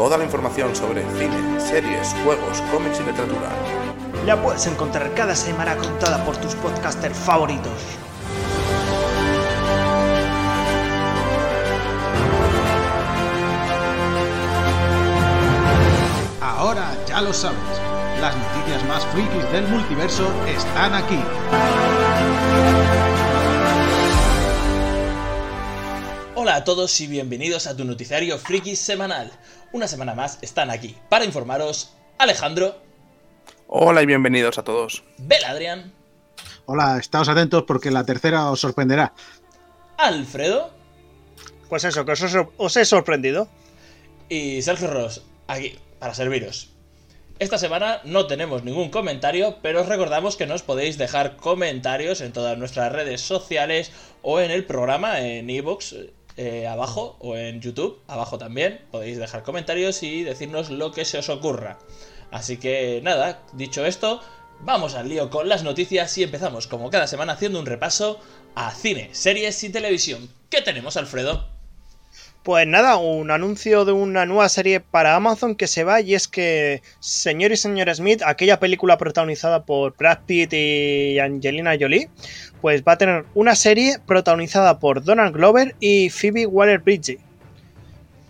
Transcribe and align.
Toda 0.00 0.16
la 0.16 0.24
información 0.24 0.74
sobre 0.74 1.02
cine, 1.18 1.60
series, 1.60 2.16
juegos, 2.24 2.62
cómics 2.72 3.00
y 3.00 3.02
literatura. 3.02 3.50
La 4.24 4.42
puedes 4.42 4.66
encontrar 4.66 5.12
cada 5.12 5.36
semana 5.36 5.76
contada 5.76 6.24
por 6.24 6.38
tus 6.38 6.54
podcasters 6.54 7.18
favoritos. 7.18 7.70
Ahora 16.40 16.94
ya 17.06 17.20
lo 17.20 17.34
sabes, 17.34 17.58
las 18.22 18.34
noticias 18.34 18.82
más 18.88 19.04
frikis 19.04 19.52
del 19.52 19.68
multiverso 19.68 20.32
están 20.46 20.94
aquí. 20.94 21.20
Hola 26.50 26.58
a 26.58 26.64
todos 26.64 27.00
y 27.00 27.06
bienvenidos 27.06 27.68
a 27.68 27.76
tu 27.76 27.84
noticiario 27.84 28.36
friki 28.36 28.74
semanal. 28.74 29.30
Una 29.70 29.86
semana 29.86 30.16
más 30.16 30.36
están 30.42 30.68
aquí 30.68 30.96
para 31.08 31.24
informaros 31.24 31.94
Alejandro, 32.18 32.74
Hola 33.68 34.02
y 34.02 34.06
bienvenidos 34.06 34.58
a 34.58 34.64
todos. 34.64 35.04
Bel 35.18 35.44
Adrián, 35.44 35.92
Hola, 36.66 36.98
estáos 36.98 37.28
atentos 37.28 37.62
porque 37.68 37.92
la 37.92 38.04
tercera 38.04 38.50
os 38.50 38.58
sorprenderá. 38.58 39.14
Alfredo 39.96 40.72
Pues 41.68 41.84
eso, 41.84 42.04
que 42.04 42.10
os, 42.10 42.22
os 42.56 42.76
he 42.76 42.84
sorprendido. 42.84 43.46
y 44.28 44.60
Sergio 44.62 44.88
Ross, 44.88 45.22
aquí 45.46 45.78
para 46.00 46.14
serviros. 46.14 46.70
Esta 47.38 47.58
semana 47.58 48.00
no 48.04 48.26
tenemos 48.26 48.64
ningún 48.64 48.90
comentario, 48.90 49.58
pero 49.62 49.82
os 49.82 49.88
recordamos 49.88 50.36
que 50.36 50.46
nos 50.48 50.62
podéis 50.64 50.98
dejar 50.98 51.36
comentarios 51.36 52.20
en 52.20 52.32
todas 52.32 52.58
nuestras 52.58 52.90
redes 52.90 53.20
sociales 53.20 53.92
o 54.22 54.40
en 54.40 54.50
el 54.50 54.64
programa 54.64 55.20
en 55.20 55.48
iVoox 55.48 55.94
eh, 56.42 56.66
abajo 56.66 57.16
o 57.18 57.36
en 57.36 57.60
YouTube 57.60 58.00
abajo 58.06 58.38
también. 58.38 58.80
Podéis 58.90 59.18
dejar 59.18 59.42
comentarios 59.42 60.02
y 60.02 60.22
decirnos 60.22 60.70
lo 60.70 60.90
que 60.90 61.04
se 61.04 61.18
os 61.18 61.28
ocurra. 61.28 61.78
Así 62.30 62.56
que 62.56 63.02
nada, 63.02 63.42
dicho 63.52 63.84
esto, 63.84 64.22
vamos 64.60 64.94
al 64.94 65.10
lío 65.10 65.28
con 65.28 65.50
las 65.50 65.64
noticias 65.64 66.16
y 66.16 66.22
empezamos 66.22 66.66
como 66.66 66.88
cada 66.88 67.06
semana 67.06 67.34
haciendo 67.34 67.60
un 67.60 67.66
repaso 67.66 68.18
a 68.54 68.70
cine, 68.70 69.10
series 69.12 69.62
y 69.64 69.68
televisión. 69.68 70.30
¿Qué 70.48 70.62
tenemos, 70.62 70.96
Alfredo? 70.96 71.59
Pues 72.42 72.66
nada, 72.66 72.96
un 72.96 73.30
anuncio 73.30 73.84
de 73.84 73.92
una 73.92 74.24
nueva 74.24 74.48
serie 74.48 74.80
para 74.80 75.14
Amazon 75.14 75.54
que 75.54 75.66
se 75.66 75.84
va 75.84 76.00
y 76.00 76.14
es 76.14 76.26
que 76.26 76.82
Señor 76.98 77.52
y 77.52 77.56
Señora 77.58 77.94
Smith, 77.94 78.22
aquella 78.24 78.58
película 78.58 78.96
protagonizada 78.96 79.64
por 79.64 79.94
Brad 79.94 80.20
Pitt 80.24 80.54
y 80.54 81.18
Angelina 81.18 81.76
Jolie, 81.78 82.08
pues 82.62 82.82
va 82.82 82.92
a 82.92 82.98
tener 82.98 83.26
una 83.34 83.54
serie 83.54 83.98
protagonizada 84.06 84.78
por 84.78 85.04
Donald 85.04 85.34
Glover 85.34 85.74
y 85.80 86.08
Phoebe 86.08 86.46
Waller-Bridge. 86.46 87.18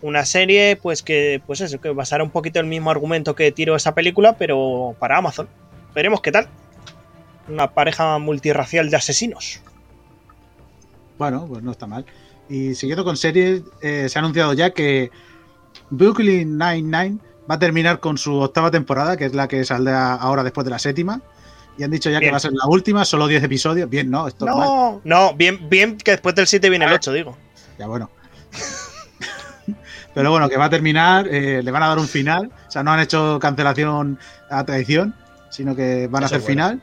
Una 0.02 0.24
serie 0.24 0.74
pues 0.74 1.04
que 1.04 1.40
pues 1.46 1.60
eso, 1.60 1.80
que 1.80 1.90
basará 1.90 2.24
un 2.24 2.30
poquito 2.30 2.58
el 2.58 2.66
mismo 2.66 2.90
argumento 2.90 3.36
que 3.36 3.52
tiró 3.52 3.76
esa 3.76 3.94
película, 3.94 4.36
pero 4.36 4.96
para 4.98 5.18
Amazon. 5.18 5.48
Veremos 5.94 6.20
qué 6.20 6.32
tal. 6.32 6.48
Una 7.48 7.70
pareja 7.70 8.18
multirracial 8.18 8.90
de 8.90 8.96
asesinos. 8.96 9.60
Bueno, 11.16 11.46
pues 11.46 11.62
no 11.62 11.70
está 11.70 11.86
mal. 11.86 12.04
Y 12.50 12.74
siguiendo 12.74 13.04
con 13.04 13.16
series, 13.16 13.62
eh, 13.80 14.08
se 14.08 14.18
ha 14.18 14.20
anunciado 14.20 14.52
ya 14.52 14.70
que 14.70 15.10
Brooklyn 15.88 16.58
Nine-Nine 16.58 17.18
va 17.48 17.54
a 17.54 17.58
terminar 17.58 18.00
con 18.00 18.18
su 18.18 18.34
octava 18.34 18.70
temporada, 18.70 19.16
que 19.16 19.24
es 19.24 19.34
la 19.34 19.48
que 19.48 19.64
saldrá 19.64 20.14
ahora 20.14 20.42
después 20.42 20.64
de 20.64 20.70
la 20.72 20.78
séptima. 20.78 21.22
Y 21.78 21.84
han 21.84 21.90
dicho 21.92 22.10
ya 22.10 22.20
que 22.20 22.30
va 22.30 22.36
a 22.36 22.40
ser 22.40 22.52
la 22.52 22.66
última, 22.66 23.04
solo 23.04 23.26
10 23.26 23.44
episodios. 23.44 23.88
Bien, 23.88 24.10
¿no? 24.10 24.26
Esto 24.28 24.46
es 24.46 24.54
mal. 24.54 24.66
No, 24.66 25.00
no, 25.04 25.34
bien, 25.34 25.68
bien 25.70 25.96
que 25.96 26.10
después 26.10 26.34
del 26.34 26.46
7 26.46 26.68
viene 26.68 26.84
el 26.84 26.92
8, 26.92 27.12
digo. 27.12 27.38
Ya 27.78 27.86
bueno. 27.86 28.10
Pero 30.14 30.30
bueno, 30.30 30.48
que 30.48 30.56
va 30.56 30.64
a 30.66 30.70
terminar, 30.70 31.28
eh, 31.28 31.62
le 31.62 31.70
van 31.70 31.82
a 31.84 31.88
dar 31.88 31.98
un 31.98 32.08
final. 32.08 32.50
O 32.66 32.70
sea, 32.70 32.82
no 32.82 32.90
han 32.92 33.00
hecho 33.00 33.38
cancelación 33.40 34.18
a 34.50 34.64
traición, 34.64 35.14
sino 35.50 35.76
que 35.76 36.08
van 36.08 36.24
a 36.24 36.26
hacer 36.26 36.38
es 36.38 36.44
bueno. 36.44 36.62
final. 36.64 36.82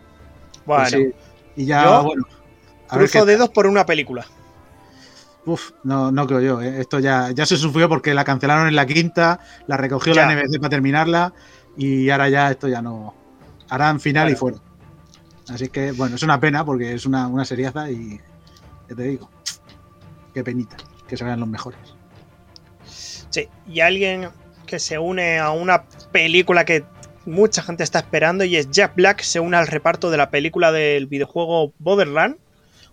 Bueno, 0.66 0.83
Pues 0.83 0.91
sí. 0.94 1.13
Y 1.57 1.66
ya, 1.66 1.83
Yo 1.83 2.03
bueno. 2.03 2.23
A 2.89 2.97
ver 2.97 3.09
cruzo 3.09 3.25
qué- 3.25 3.31
dedos 3.33 3.50
por 3.50 3.67
una 3.67 3.85
película. 3.85 4.25
Uf, 5.47 5.71
no, 5.83 6.11
no 6.11 6.27
creo 6.27 6.41
yo. 6.41 6.61
¿eh? 6.61 6.81
Esto 6.81 6.99
ya, 6.99 7.31
ya 7.31 7.45
se 7.45 7.55
sufrió 7.55 7.87
porque 7.87 8.13
la 8.13 8.25
cancelaron 8.25 8.67
en 8.67 8.75
la 8.75 8.85
quinta, 8.85 9.39
la 9.65 9.77
recogió 9.77 10.13
Ya. 10.13 10.25
la 10.25 10.33
NBC 10.35 10.59
para 10.59 10.69
terminarla 10.69 11.33
y 11.77 12.09
ahora 12.09 12.27
ya 12.27 12.51
esto 12.51 12.67
ya 12.67 12.81
no. 12.81 13.15
Harán 13.69 13.99
final 14.01 14.29
y 14.29 14.35
fuera. 14.35 14.57
Así 15.49 15.69
que, 15.69 15.93
bueno, 15.93 16.17
es 16.17 16.23
una 16.23 16.37
pena 16.41 16.65
porque 16.65 16.93
es 16.93 17.05
una, 17.05 17.27
una 17.27 17.45
seriaza 17.45 17.89
y 17.89 18.19
ya 18.89 18.95
te 18.95 19.03
digo, 19.03 19.29
qué 20.33 20.43
penita 20.43 20.75
que 21.07 21.15
se 21.15 21.23
vean 21.23 21.39
los 21.39 21.47
mejores. 21.47 21.79
Sí, 22.85 23.47
y 23.67 23.79
alguien 23.79 24.29
que 24.65 24.79
se 24.79 24.99
une 24.99 25.39
a 25.39 25.51
una 25.51 25.83
película 26.11 26.65
que 26.65 26.83
mucha 27.25 27.61
gente 27.61 27.83
está 27.83 27.99
esperando 27.99 28.43
y 28.43 28.57
es 28.57 28.69
Jack 28.69 28.95
Black 28.95 29.21
se 29.21 29.39
une 29.39 29.55
al 29.55 29.67
reparto 29.67 30.09
de 30.11 30.17
la 30.17 30.29
película 30.29 30.73
del 30.73 31.07
videojuego 31.07 31.73
Borderland, 31.79 32.35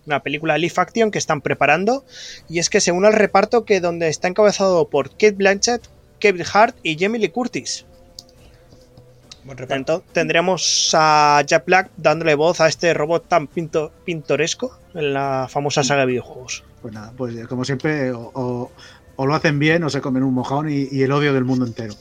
una 0.07 0.23
película 0.23 0.59
live 0.59 0.75
action 0.77 1.11
que 1.11 1.19
están 1.19 1.41
preparando 1.41 2.05
y 2.49 2.59
es 2.59 2.69
que 2.71 2.81
se 2.81 2.93
une 2.93 3.07
al 3.07 3.13
reparto 3.15 3.65
que 3.65 3.81
donde 3.81 4.09
está 4.09 4.29
encabezado 4.29 4.89
por 4.89 5.11
Kate 5.11 5.33
Blanchett, 5.33 5.83
Kevin 6.19 6.45
Hart 6.53 6.77
y 6.83 6.97
Jamie 6.99 7.21
Lee 7.21 7.29
Curtis. 7.31 7.87
Buen 9.45 9.59
reparto. 9.59 9.77
Entonces 9.77 10.13
tendremos 10.13 10.91
a 10.95 11.43
Jack 11.47 11.67
Black 11.67 11.91
dándole 11.99 12.35
voz 12.35 12.61
a 12.61 12.69
este 12.69 12.95
robot 12.95 13.29
tan 13.29 13.47
pinto- 13.47 13.93
pintoresco 14.05 14.79
en 14.95 15.13
la 15.13 15.47
famosa 15.51 15.85
saga 15.85 16.01
de 16.03 16.07
videojuegos. 16.07 16.65
Pues 16.81 16.95
nada, 16.95 17.13
pues 17.17 17.47
como 17.47 17.65
siempre, 17.65 18.13
o, 18.13 18.31
o- 18.35 18.73
o 19.17 19.27
lo 19.27 19.35
hacen 19.35 19.59
bien 19.59 19.85
o 19.85 19.91
se 19.91 20.01
comen 20.01 20.23
un 20.23 20.35
mojón 20.35 20.71
y, 20.71 20.89
y 20.91 21.03
el 21.03 21.13
odio 21.13 21.33
del 21.35 21.45
mundo 21.45 21.67
entero. 21.67 21.95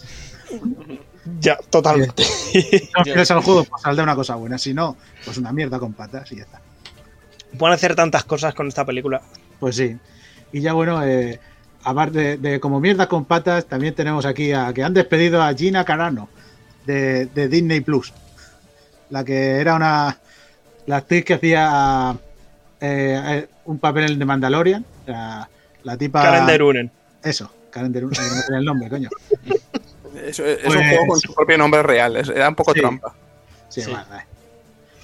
Ya, 1.39 1.57
totalmente. 1.69 2.23
Si 2.23 2.89
no 2.97 3.03
quieres 3.03 3.29
al 3.31 3.41
juego, 3.41 3.63
pues 3.65 3.81
saldrá 3.81 4.03
una 4.03 4.15
cosa 4.15 4.35
buena. 4.35 4.57
Si 4.57 4.73
no, 4.73 4.95
pues 5.25 5.37
una 5.37 5.51
mierda 5.51 5.79
con 5.79 5.93
patas 5.93 6.31
y 6.31 6.37
ya 6.37 6.43
está. 6.43 6.61
Pueden 7.57 7.73
hacer 7.75 7.95
tantas 7.95 8.23
cosas 8.23 8.53
con 8.53 8.67
esta 8.67 8.85
película. 8.85 9.21
Pues 9.59 9.75
sí. 9.75 9.97
Y 10.51 10.61
ya 10.61 10.73
bueno, 10.73 11.03
eh, 11.05 11.39
aparte 11.83 12.37
de, 12.37 12.37
de 12.37 12.59
como 12.59 12.79
mierda 12.79 13.07
con 13.07 13.25
patas, 13.25 13.65
también 13.65 13.93
tenemos 13.95 14.25
aquí 14.25 14.51
a 14.53 14.71
que 14.73 14.83
han 14.83 14.93
despedido 14.93 15.41
a 15.41 15.53
Gina 15.53 15.83
Carano 15.85 16.29
de, 16.85 17.25
de 17.27 17.47
Disney 17.47 17.81
Plus. 17.81 18.13
La 19.09 19.23
que 19.23 19.57
era 19.57 19.75
una. 19.75 20.17
La 20.85 20.97
actriz 20.97 21.23
que 21.23 21.35
hacía 21.35 22.15
eh, 22.81 23.21
eh, 23.25 23.47
un 23.65 23.79
papel 23.79 24.11
en 24.11 24.19
The 24.19 24.25
Mandalorian. 24.25 24.85
La, 25.05 25.47
la 25.83 25.97
tipa. 25.97 26.21
Karen 26.23 26.45
Derunen. 26.47 26.91
Eso, 27.23 27.51
Karen 27.69 27.91
Derunen. 27.93 28.19
no 28.19 28.41
sale 28.41 28.57
el 28.57 28.65
nombre, 28.65 28.89
coño. 28.89 29.09
Es, 30.25 30.39
es 30.39 30.59
Pues- 30.63 30.75
un 30.75 30.83
juego 30.89 31.07
con 31.07 31.19
su 31.19 31.33
propio 31.33 31.57
nombre 31.57 31.81
real, 31.83 32.17
es- 32.17 32.29
era 32.29 32.49
un 32.49 32.55
poco 32.55 32.73
Sí. 32.73 32.79
trampa. 32.81 33.13
Sí, 33.69 33.81
Sí. 33.81 33.91
vale, 33.91 34.05
vale. 34.09 34.25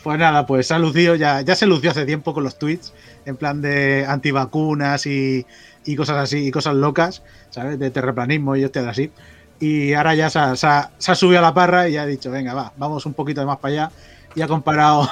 Pues 0.01 0.17
nada, 0.17 0.45
pues 0.45 0.67
se 0.67 0.73
ha 0.73 0.79
lucido, 0.79 1.15
ya, 1.15 1.41
ya 1.41 1.55
se 1.55 1.65
lució 1.65 1.91
hace 1.91 2.05
tiempo 2.05 2.33
con 2.33 2.43
los 2.45 2.57
tweets, 2.57 2.93
en 3.25 3.35
plan 3.37 3.61
de 3.61 4.05
antivacunas 4.07 5.05
y, 5.05 5.45
y 5.83 5.95
cosas 5.97 6.17
así, 6.17 6.47
y 6.47 6.51
cosas 6.51 6.75
locas, 6.75 7.21
¿sabes? 7.49 7.77
De 7.79 7.91
terraplanismo 7.91 8.55
y 8.55 8.63
hostias 8.63 8.87
así. 8.87 9.13
Y 9.59 9.91
ahora 9.93 10.15
ya 10.15 10.29
se 10.29 10.39
ha, 10.39 10.55
se 10.55 10.67
ha- 10.67 10.93
se 10.97 11.11
ha 11.11 11.15
subido 11.15 11.39
a 11.39 11.41
la 11.41 11.53
parra 11.53 11.89
y 11.89 11.97
ha 11.97 12.05
dicho, 12.05 12.31
venga, 12.31 12.53
va, 12.53 12.71
vamos 12.77 13.05
un 13.05 13.13
poquito 13.13 13.45
más 13.45 13.57
para 13.59 13.71
allá. 13.73 13.93
Y 14.35 14.41
ha 14.41 14.47
comparado 14.47 15.09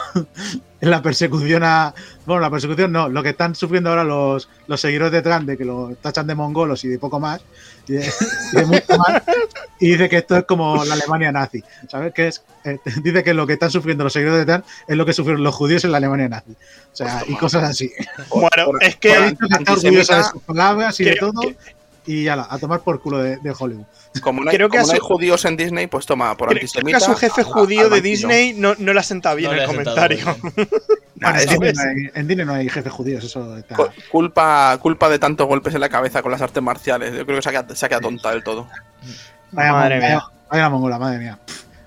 en 0.80 0.90
la 0.92 1.02
persecución 1.02 1.64
a. 1.64 1.94
Bueno, 2.26 2.42
la 2.42 2.50
persecución 2.52 2.92
no, 2.92 3.10
lo 3.10 3.24
que 3.24 3.30
están 3.30 3.56
sufriendo 3.56 3.90
ahora 3.90 4.04
los, 4.04 4.48
los 4.68 4.80
seguidores 4.80 5.12
de 5.12 5.22
Trump, 5.22 5.46
de 5.48 5.58
que 5.58 5.66
lo 5.66 5.96
tachan 6.02 6.28
de 6.28 6.36
mongolos 6.36 6.84
y 6.86 6.88
de 6.90 7.00
poco 7.00 7.20
más, 7.20 7.42
y 7.88 7.94
de, 7.94 8.12
y 8.54 8.56
de 8.58 8.66
mucho 8.66 8.98
más. 8.98 9.24
Y 9.80 9.92
dice 9.92 10.08
que 10.10 10.18
esto 10.18 10.38
es 10.38 10.44
como 10.46 10.84
la 10.86 10.94
Alemania 10.94 11.32
nazi, 11.32 11.64
¿sabes? 11.90 12.14
Que 12.14 12.28
es, 12.28 12.44
eh, 12.64 12.80
dice 13.02 13.24
que 13.24 13.34
lo 13.34 13.48
que 13.48 13.54
están 13.54 13.72
sufriendo 13.72 14.04
los 14.04 14.14
seguidores 14.14 14.46
de 14.46 14.54
Trump 14.54 14.66
es 14.88 14.98
lo 14.98 15.06
que 15.06 15.14
sufrieron 15.14 15.44
los 15.44 15.56
judíos 15.56 15.84
en 15.86 15.92
la 15.92 15.98
Alemania 15.98 16.30
nazi. 16.30 16.52
O 16.52 16.96
sea, 16.96 17.24
y 17.28 17.36
cosas 17.38 17.64
así. 17.64 17.92
Bueno, 18.30 18.66
por- 18.66 18.84
es 18.84 18.96
que 18.98 19.14
por- 19.14 19.26
dicho 19.30 19.48
que 19.50 19.56
está 19.58 19.74
orgullosa 19.74 20.18
de 20.18 20.24
sus 20.26 20.42
palabras 20.44 21.00
y 21.00 21.06
de 21.06 21.16
todo. 21.16 21.42
que- 21.42 21.58
Y 22.08 22.24
ya, 22.24 22.48
a 22.50 22.58
tomar 22.58 22.80
por 22.80 23.02
culo 23.02 23.20
de, 23.20 23.38
de 23.38 23.54
Hollywood. 23.58 23.86
Como 24.22 24.42
no 24.44 24.50
hay, 24.50 24.56
Creo 24.56 24.70
que 24.70 24.78
como 24.78 24.86
a 24.86 24.88
no 24.88 24.94
hay 24.94 25.00
judíos 25.00 25.44
en 25.46 25.58
Disney, 25.58 25.88
pues 25.88 26.06
toma, 26.06 26.36
por 26.38 26.48
creo, 26.48 26.60
creo 26.62 26.72
que 26.72 26.80
antisemita. 26.80 26.98
a 26.98 27.00
su 27.02 27.16
jefe 27.16 27.42
a- 27.42 27.44
judío 27.44 27.90
de. 27.90 28.02
Disney 28.02 28.54
no, 28.54 28.74
no 28.78 28.94
le 28.94 29.00
ha 29.00 29.04
sentado 29.04 29.36
bien 29.36 29.52
No 29.52 29.58
el 29.62 29.66
comentario. 29.68 30.26
Nah, 31.20 31.32
en, 31.32 31.50
Disney 31.50 31.74
no 31.74 31.82
hay, 31.82 32.12
en 32.14 32.28
Disney 32.28 32.46
no 32.46 32.54
hay 32.54 32.70
jefes 32.70 32.92
judíos, 32.94 33.24
eso 33.24 33.58
está. 33.58 33.76
cu- 33.76 33.90
culpa, 34.12 34.78
culpa 34.80 35.10
de 35.10 35.18
tantos 35.18 35.48
golpes 35.48 35.74
en 35.74 35.82
la 35.82 35.90
cabeza 35.90 36.22
con 36.22 36.32
las 36.32 36.42
artes 36.44 36.62
marciales. 36.62 37.12
Yo 37.16 37.26
creo 37.26 37.38
que 37.38 37.42
se 37.42 37.50
ha 37.50 37.52
quedado, 37.54 37.76
se 37.76 37.86
ha 37.86 37.90
quedado 37.90 38.04
tonta 38.04 38.30
del 38.30 38.44
todo. 38.44 38.68
Vaya, 39.52 39.72
Madre 39.74 39.98
mía. 40.00 40.22
vaya 40.50 40.64
la 40.64 40.70
mongola, 40.70 41.00
madre 41.00 41.18
mía. 41.18 41.40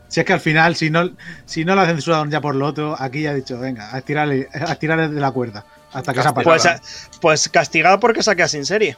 Si 0.08 0.19
es 0.19 0.26
que 0.26 0.32
al 0.32 0.40
final, 0.40 0.75
si 0.75 0.90
no, 0.90 1.08
si 1.46 1.64
no 1.64 1.76
la 1.76 1.87
censuraron 1.87 2.28
ya 2.28 2.40
por 2.40 2.56
lo 2.56 2.67
otro, 2.67 2.96
aquí 2.99 3.22
ya 3.22 3.31
ha 3.31 3.34
dicho, 3.34 3.56
venga, 3.61 3.94
a 3.94 4.00
tirarle, 4.00 4.49
a 4.52 4.75
tirarle 4.75 5.08
de 5.08 5.20
la 5.20 5.31
cuerda. 5.31 5.64
Hasta 5.93 6.12
que 6.12 6.22
se 6.22 6.28
ha 6.28 6.34
pasado. 6.34 6.78
Pues, 6.81 7.08
pues 7.20 7.49
castigado 7.49 8.00
porque 8.00 8.25
se 8.25 8.32
ha 8.32 8.34
quedado 8.34 8.49
sin 8.49 8.67
serie. 8.67 8.96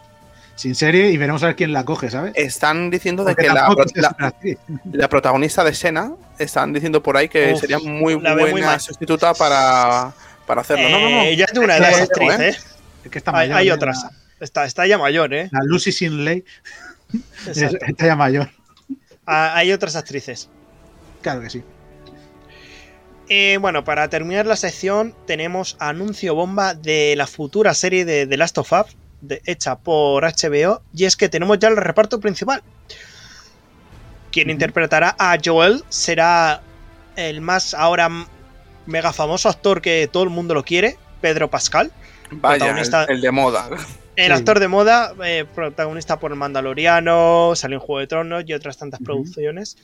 Sin 0.54 0.74
serie 0.74 1.10
y 1.10 1.16
veremos 1.16 1.42
a 1.42 1.46
ver 1.46 1.56
quién 1.56 1.72
la 1.72 1.84
coge, 1.84 2.10
¿sabes? 2.10 2.32
Están 2.36 2.90
diciendo 2.90 3.24
de 3.24 3.34
que 3.34 3.48
la, 4.92 5.08
protagonista 5.08 5.64
de 5.64 5.74
Sena 5.74 6.12
están 6.38 6.72
diciendo 6.72 7.02
por 7.02 7.16
ahí 7.16 7.28
que 7.28 7.52
Uf, 7.54 7.60
sería 7.60 7.78
muy 7.78 8.16
muy 8.16 8.50
buena 8.50 8.66
mal. 8.66 8.80
sustituta 8.80 9.32
para, 9.34 10.12
para 10.46 10.60
hacerlo. 10.60 10.88
No, 10.90 11.00
no, 11.00 11.10
no. 11.10 11.22
Eh, 11.22 11.36
ya 11.36 11.46
es 11.46 11.52
de 11.52 11.60
una 11.60 11.76
edad 11.78 11.90
Es 11.90 11.96
esa 11.98 12.06
que- 12.06 12.30
actriz, 12.30 12.40
¿eh? 12.40 12.60
Es 13.04 13.10
que 13.10 13.18
está 13.18 13.30
Hay, 13.32 13.48
mayor, 13.48 13.56
hay 13.58 13.66
ya, 13.66 13.74
otras. 13.74 14.02
La, 14.04 14.10
Está, 14.44 14.64
está 14.64 14.86
ya 14.86 14.98
mayor, 14.98 15.32
¿eh? 15.34 15.48
la 15.52 15.60
Lucy 15.64 15.92
Sinley 15.92 16.44
está 17.46 18.06
ya 18.06 18.16
mayor. 18.16 18.50
Ah, 19.26 19.52
hay 19.56 19.72
otras 19.72 19.94
actrices. 19.96 20.48
Claro 21.22 21.40
que 21.42 21.50
sí. 21.50 21.62
Eh, 23.28 23.56
bueno, 23.60 23.84
para 23.84 24.08
terminar 24.08 24.46
la 24.46 24.56
sección, 24.56 25.14
tenemos 25.26 25.76
anuncio 25.78 26.34
bomba 26.34 26.74
de 26.74 27.14
la 27.16 27.26
futura 27.26 27.72
serie 27.72 28.04
de 28.04 28.26
The 28.26 28.36
Last 28.36 28.58
of 28.58 28.72
Us, 28.72 28.96
de- 29.22 29.40
hecha 29.46 29.76
por 29.78 30.24
HBO, 30.24 30.82
y 30.94 31.06
es 31.06 31.16
que 31.16 31.30
tenemos 31.30 31.58
ya 31.58 31.68
el 31.68 31.76
reparto 31.78 32.20
principal. 32.20 32.62
Quien 34.30 34.50
interpretará 34.50 35.14
a 35.18 35.36
Joel 35.42 35.84
será 35.88 36.62
el 37.16 37.40
más 37.40 37.74
ahora 37.74 38.08
mega 38.86 39.12
famoso 39.12 39.48
actor 39.48 39.80
que 39.82 40.08
todo 40.10 40.22
el 40.24 40.30
mundo 40.30 40.54
lo 40.54 40.64
quiere, 40.64 40.96
Pedro 41.20 41.48
Pascal. 41.50 41.92
Vaya, 42.30 42.54
el, 42.54 42.60
protagonista- 42.60 43.04
el 43.04 43.20
de 43.20 43.30
moda. 43.30 43.70
El 44.16 44.26
Sí. 44.26 44.32
actor 44.32 44.60
de 44.60 44.68
moda, 44.68 45.14
eh, 45.24 45.46
protagonista 45.54 46.18
por 46.18 46.32
El 46.32 46.38
Mandaloriano, 46.38 47.52
salió 47.54 47.76
en 47.78 47.80
Juego 47.80 48.00
de 48.00 48.06
Tronos 48.06 48.44
y 48.46 48.52
otras 48.52 48.76
tantas 48.76 49.00
producciones. 49.00 49.76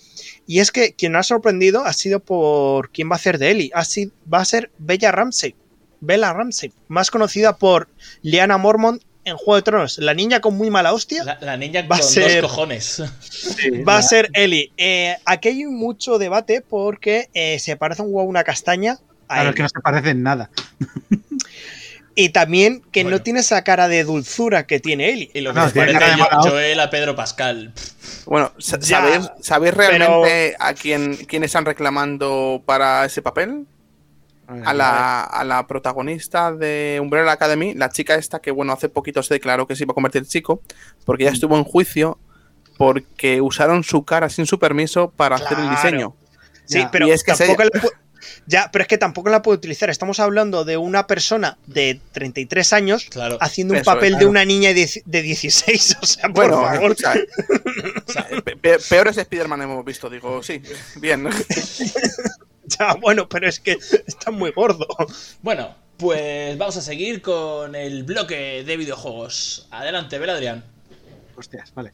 Y 0.46 0.60
es 0.60 0.70
que 0.70 0.92
quien 0.94 1.16
ha 1.16 1.22
sorprendido 1.22 1.84
ha 1.84 1.92
sido 1.94 2.20
por 2.20 2.90
quién 2.90 3.08
va 3.10 3.14
a 3.14 3.16
hacer 3.16 3.38
de 3.38 3.50
Ellie. 3.50 3.70
Ha 3.74 3.84
sido- 3.84 4.12
va 4.32 4.40
a 4.40 4.44
ser 4.44 4.70
Bella 4.78 5.12
Ramsey. 5.12 5.54
Bella 6.00 6.32
Ramsey, 6.34 6.72
más 6.88 7.10
conocida 7.10 7.56
por 7.56 7.88
Liana 8.22 8.58
Mormont 8.58 9.02
en 9.28 9.36
Juego 9.36 9.56
de 9.56 9.62
Tronos. 9.62 9.98
La 9.98 10.14
niña 10.14 10.40
con 10.40 10.56
muy 10.56 10.70
mala 10.70 10.92
hostia 10.92 11.22
La, 11.24 11.38
la 11.40 11.56
niña 11.56 11.82
Va 11.82 11.96
a 11.96 12.00
con 12.00 12.08
ser- 12.08 12.40
dos 12.42 12.50
cojones. 12.50 13.02
va 13.88 13.96
a 13.98 14.02
ser 14.02 14.30
Ellie. 14.34 14.72
Eh, 14.76 15.16
aquí 15.24 15.48
hay 15.48 15.64
mucho 15.66 16.18
debate 16.18 16.60
porque 16.60 17.28
eh, 17.34 17.58
se 17.58 17.76
parece 17.76 18.02
un 18.02 18.08
huevo 18.08 18.20
a 18.22 18.24
una 18.24 18.44
castaña. 18.44 18.98
A 19.28 19.34
Claro, 19.34 19.50
es 19.50 19.56
que 19.56 19.62
no 19.62 19.68
se 19.68 19.80
parecen 19.80 20.22
nada. 20.22 20.50
Y 22.14 22.30
también 22.30 22.82
que 22.90 23.04
Bueno. 23.04 23.18
no 23.18 23.22
tiene 23.22 23.40
esa 23.40 23.62
cara 23.62 23.86
de 23.86 24.02
dulzura 24.02 24.66
que 24.66 24.80
tiene 24.80 25.10
Ellie. 25.10 25.30
Y 25.34 25.40
lo 25.40 25.52
que 25.54 25.60
No, 25.60 25.70
parece 25.70 25.96
hostia. 25.98 26.28
Joel 26.50 26.80
a 26.80 26.90
Pedro 26.90 27.14
Pascal. 27.14 27.72
Bueno, 28.26 28.52
Ya, 28.58 28.80
¿sabéis, 28.80 29.30
¿sabéis 29.40 29.74
realmente 29.74 30.56
a 30.58 30.74
quién, 30.74 31.14
quién 31.14 31.44
están 31.44 31.64
reclamando 31.64 32.60
para 32.66 33.04
ese 33.04 33.22
papel? 33.22 33.66
A 34.64 34.72
la, 34.72 35.24
a 35.24 35.44
la 35.44 35.66
protagonista 35.66 36.52
de 36.52 36.98
Umbrella 37.02 37.32
Academy, 37.32 37.74
la 37.74 37.90
chica 37.90 38.14
esta 38.14 38.40
que, 38.40 38.50
bueno, 38.50 38.72
hace 38.72 38.88
poquito 38.88 39.22
se 39.22 39.34
declaró 39.34 39.66
que 39.66 39.76
se 39.76 39.84
iba 39.84 39.92
a 39.92 39.94
convertir 39.94 40.22
en 40.22 40.28
chico, 40.28 40.62
porque 41.04 41.24
ya 41.24 41.30
estuvo 41.30 41.56
en 41.58 41.64
juicio 41.64 42.18
porque 42.78 43.40
usaron 43.42 43.84
su 43.84 44.04
cara 44.04 44.28
sin 44.30 44.46
su 44.46 44.58
permiso 44.58 45.10
para 45.10 45.36
hacer 45.36 45.58
el 45.58 45.68
diseño. 45.68 46.16
Sí, 46.64 46.78
Ya. 46.78 46.90
pero 46.90 47.06
Y 47.08 47.10
es 47.10 47.24
que 47.24 47.32
tampoco 47.34 47.62
se- 47.62 47.70
la 47.74 47.82
pu- 47.82 47.92
ya, 48.46 48.70
pero 48.72 48.82
es 48.82 48.88
que 48.88 48.98
tampoco 48.98 49.28
la 49.30 49.42
puede 49.42 49.58
utilizar. 49.58 49.90
Estamos 49.90 50.18
hablando 50.20 50.64
de 50.64 50.76
una 50.76 51.06
persona 51.06 51.58
de 51.66 52.00
33 52.12 52.72
años 52.72 53.06
claro. 53.10 53.36
haciendo 53.40 53.74
un 53.74 53.80
Eso 53.80 53.90
es, 53.90 53.94
papel 53.96 54.16
de 54.18 54.26
una 54.26 54.44
niña 54.44 54.70
de 54.72 54.76
dieci- 54.84 55.02
de 55.04 55.22
16. 55.22 55.96
O 56.02 56.06
sea, 56.06 56.24
por 56.30 56.48
Bueno, 56.48 56.62
favor. 56.62 56.96
pe- 58.62 58.78
peores 58.88 59.16
Spider-Man 59.18 59.62
hemos 59.62 59.84
visto, 59.84 60.08
digo, 60.08 60.42
sí, 60.42 60.62
bien. 60.96 61.28
Ya, 62.78 62.94
bueno, 62.94 63.28
pero 63.28 63.48
es 63.48 63.60
que 63.60 63.78
está 64.06 64.30
muy 64.30 64.50
gordo. 64.50 64.86
Bueno, 65.42 65.74
pues 65.96 66.56
vamos 66.58 66.76
a 66.76 66.82
seguir 66.82 67.22
con 67.22 67.74
el 67.74 68.04
bloque 68.04 68.62
de 68.64 68.76
videojuegos. 68.76 69.68
Adelante, 69.70 70.18
Bel 70.18 70.30
Adrián. 70.30 70.64
Hostias, 71.36 71.72
vale. 71.74 71.92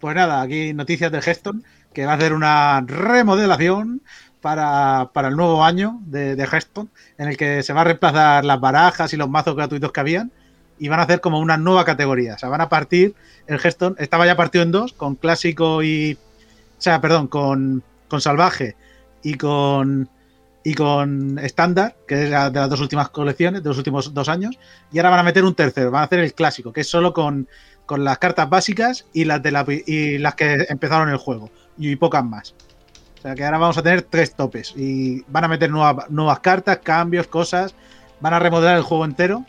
Pues 0.00 0.16
nada, 0.16 0.42
aquí 0.42 0.72
noticias 0.72 1.10
de 1.12 1.22
Geston, 1.22 1.64
que 1.92 2.06
va 2.06 2.12
a 2.12 2.16
hacer 2.16 2.32
una 2.32 2.84
remodelación 2.86 4.02
para, 4.40 5.10
para 5.12 5.28
el 5.28 5.36
nuevo 5.36 5.64
año 5.64 6.00
de, 6.06 6.36
de 6.36 6.46
Geston, 6.46 6.90
en 7.18 7.28
el 7.28 7.36
que 7.36 7.62
se 7.62 7.72
va 7.72 7.82
a 7.82 7.84
reemplazar 7.84 8.44
las 8.44 8.60
barajas 8.60 9.12
y 9.12 9.16
los 9.16 9.28
mazos 9.28 9.56
gratuitos 9.56 9.92
que 9.92 10.00
habían, 10.00 10.32
y 10.78 10.88
van 10.88 11.00
a 11.00 11.04
hacer 11.04 11.20
como 11.20 11.38
una 11.38 11.56
nueva 11.56 11.84
categoría. 11.84 12.34
O 12.34 12.38
sea, 12.38 12.48
van 12.48 12.60
a 12.60 12.68
partir, 12.68 13.14
el 13.46 13.58
Geston 13.58 13.96
estaba 13.98 14.26
ya 14.26 14.36
partido 14.36 14.64
en 14.64 14.72
dos, 14.72 14.92
con 14.92 15.14
clásico 15.16 15.82
y... 15.82 16.18
O 16.76 16.82
sea, 16.84 17.00
perdón, 17.00 17.28
con, 17.28 17.82
con 18.08 18.20
salvaje 18.20 18.76
y 19.22 19.34
con 19.34 20.10
y 20.64 20.74
con 20.74 21.38
estándar, 21.38 21.94
que 22.08 22.14
es 22.14 22.20
de 22.30 22.30
las 22.30 22.70
dos 22.70 22.80
últimas 22.80 23.10
colecciones, 23.10 23.62
de 23.62 23.68
los 23.68 23.76
últimos 23.78 24.14
dos 24.14 24.28
años, 24.30 24.58
y 24.90 24.98
ahora 24.98 25.10
van 25.10 25.20
a 25.20 25.22
meter 25.22 25.44
un 25.44 25.54
tercero, 25.54 25.90
van 25.90 26.02
a 26.02 26.04
hacer 26.06 26.20
el 26.20 26.32
clásico, 26.32 26.72
que 26.72 26.80
es 26.80 26.88
solo 26.88 27.12
con, 27.12 27.46
con 27.84 28.02
las 28.02 28.18
cartas 28.18 28.48
básicas 28.48 29.04
y 29.12 29.24
las 29.24 29.42
de 29.42 29.50
la, 29.52 29.64
y 29.68 30.16
las 30.18 30.34
que 30.34 30.66
empezaron 30.70 31.10
el 31.10 31.18
juego, 31.18 31.50
y 31.76 31.94
pocas 31.96 32.24
más. 32.24 32.54
O 33.18 33.22
sea 33.22 33.34
que 33.34 33.44
ahora 33.44 33.58
vamos 33.58 33.76
a 33.78 33.82
tener 33.82 34.02
tres 34.02 34.34
topes 34.34 34.72
y 34.76 35.22
van 35.28 35.44
a 35.44 35.48
meter 35.48 35.70
nuevas, 35.70 36.10
nuevas 36.10 36.40
cartas, 36.40 36.78
cambios, 36.82 37.26
cosas, 37.26 37.74
van 38.20 38.32
a 38.34 38.38
remodelar 38.38 38.76
el 38.76 38.82
juego 38.82 39.04
entero, 39.04 39.44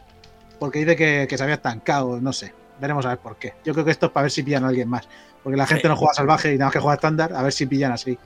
porque 0.60 0.80
dice 0.80 0.96
que, 0.98 1.28
que 1.30 1.38
se 1.38 1.44
había 1.44 1.56
estancado, 1.56 2.20
no 2.20 2.34
sé, 2.34 2.54
veremos 2.82 3.06
a 3.06 3.10
ver 3.10 3.20
por 3.20 3.38
qué. 3.38 3.54
Yo 3.64 3.72
creo 3.74 3.86
que 3.86 3.92
esto 3.92 4.08
es 4.08 4.12
para 4.12 4.24
ver 4.24 4.32
si 4.32 4.44
pillan 4.44 4.66
a 4.66 4.68
alguien 4.68 4.90
más, 4.90 5.08
porque 5.44 5.56
la 5.58 5.66
gente 5.66 5.84
Sí. 5.84 5.88
no 5.88 5.96
juega 5.96 6.14
salvaje 6.14 6.54
y 6.54 6.58
nada 6.58 6.66
más 6.68 6.74
que 6.74 6.80
juega 6.80 6.96
estándar, 6.96 7.34
a 7.34 7.42
ver 7.42 7.54
si 7.54 7.66
pillan 7.68 7.92
así. 7.94 8.18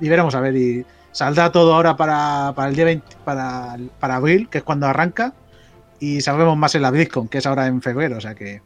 Y 0.00 0.08
veremos 0.08 0.34
a 0.34 0.40
ver, 0.40 0.56
y 0.56 0.84
saldrá 1.16 1.50
todo 1.50 1.72
ahora 1.74 1.96
para, 1.96 2.52
para 2.54 2.68
el 2.68 2.76
día 2.76 2.84
20, 2.84 3.16
para, 3.24 3.78
para 3.98 4.16
abril, 4.16 4.50
que 4.50 4.58
es 4.58 4.64
cuando 4.64 4.86
arranca, 4.86 5.32
y 5.98 6.20
sabremos 6.20 6.58
más 6.58 6.74
en 6.74 6.82
la 6.82 6.90
BlizzCon, 6.90 7.26
que 7.28 7.38
es 7.38 7.46
ahora 7.46 7.66
en 7.66 7.80
febrero, 7.80 8.18
o 8.18 8.20
sea 8.20 8.34
que... 8.34 8.60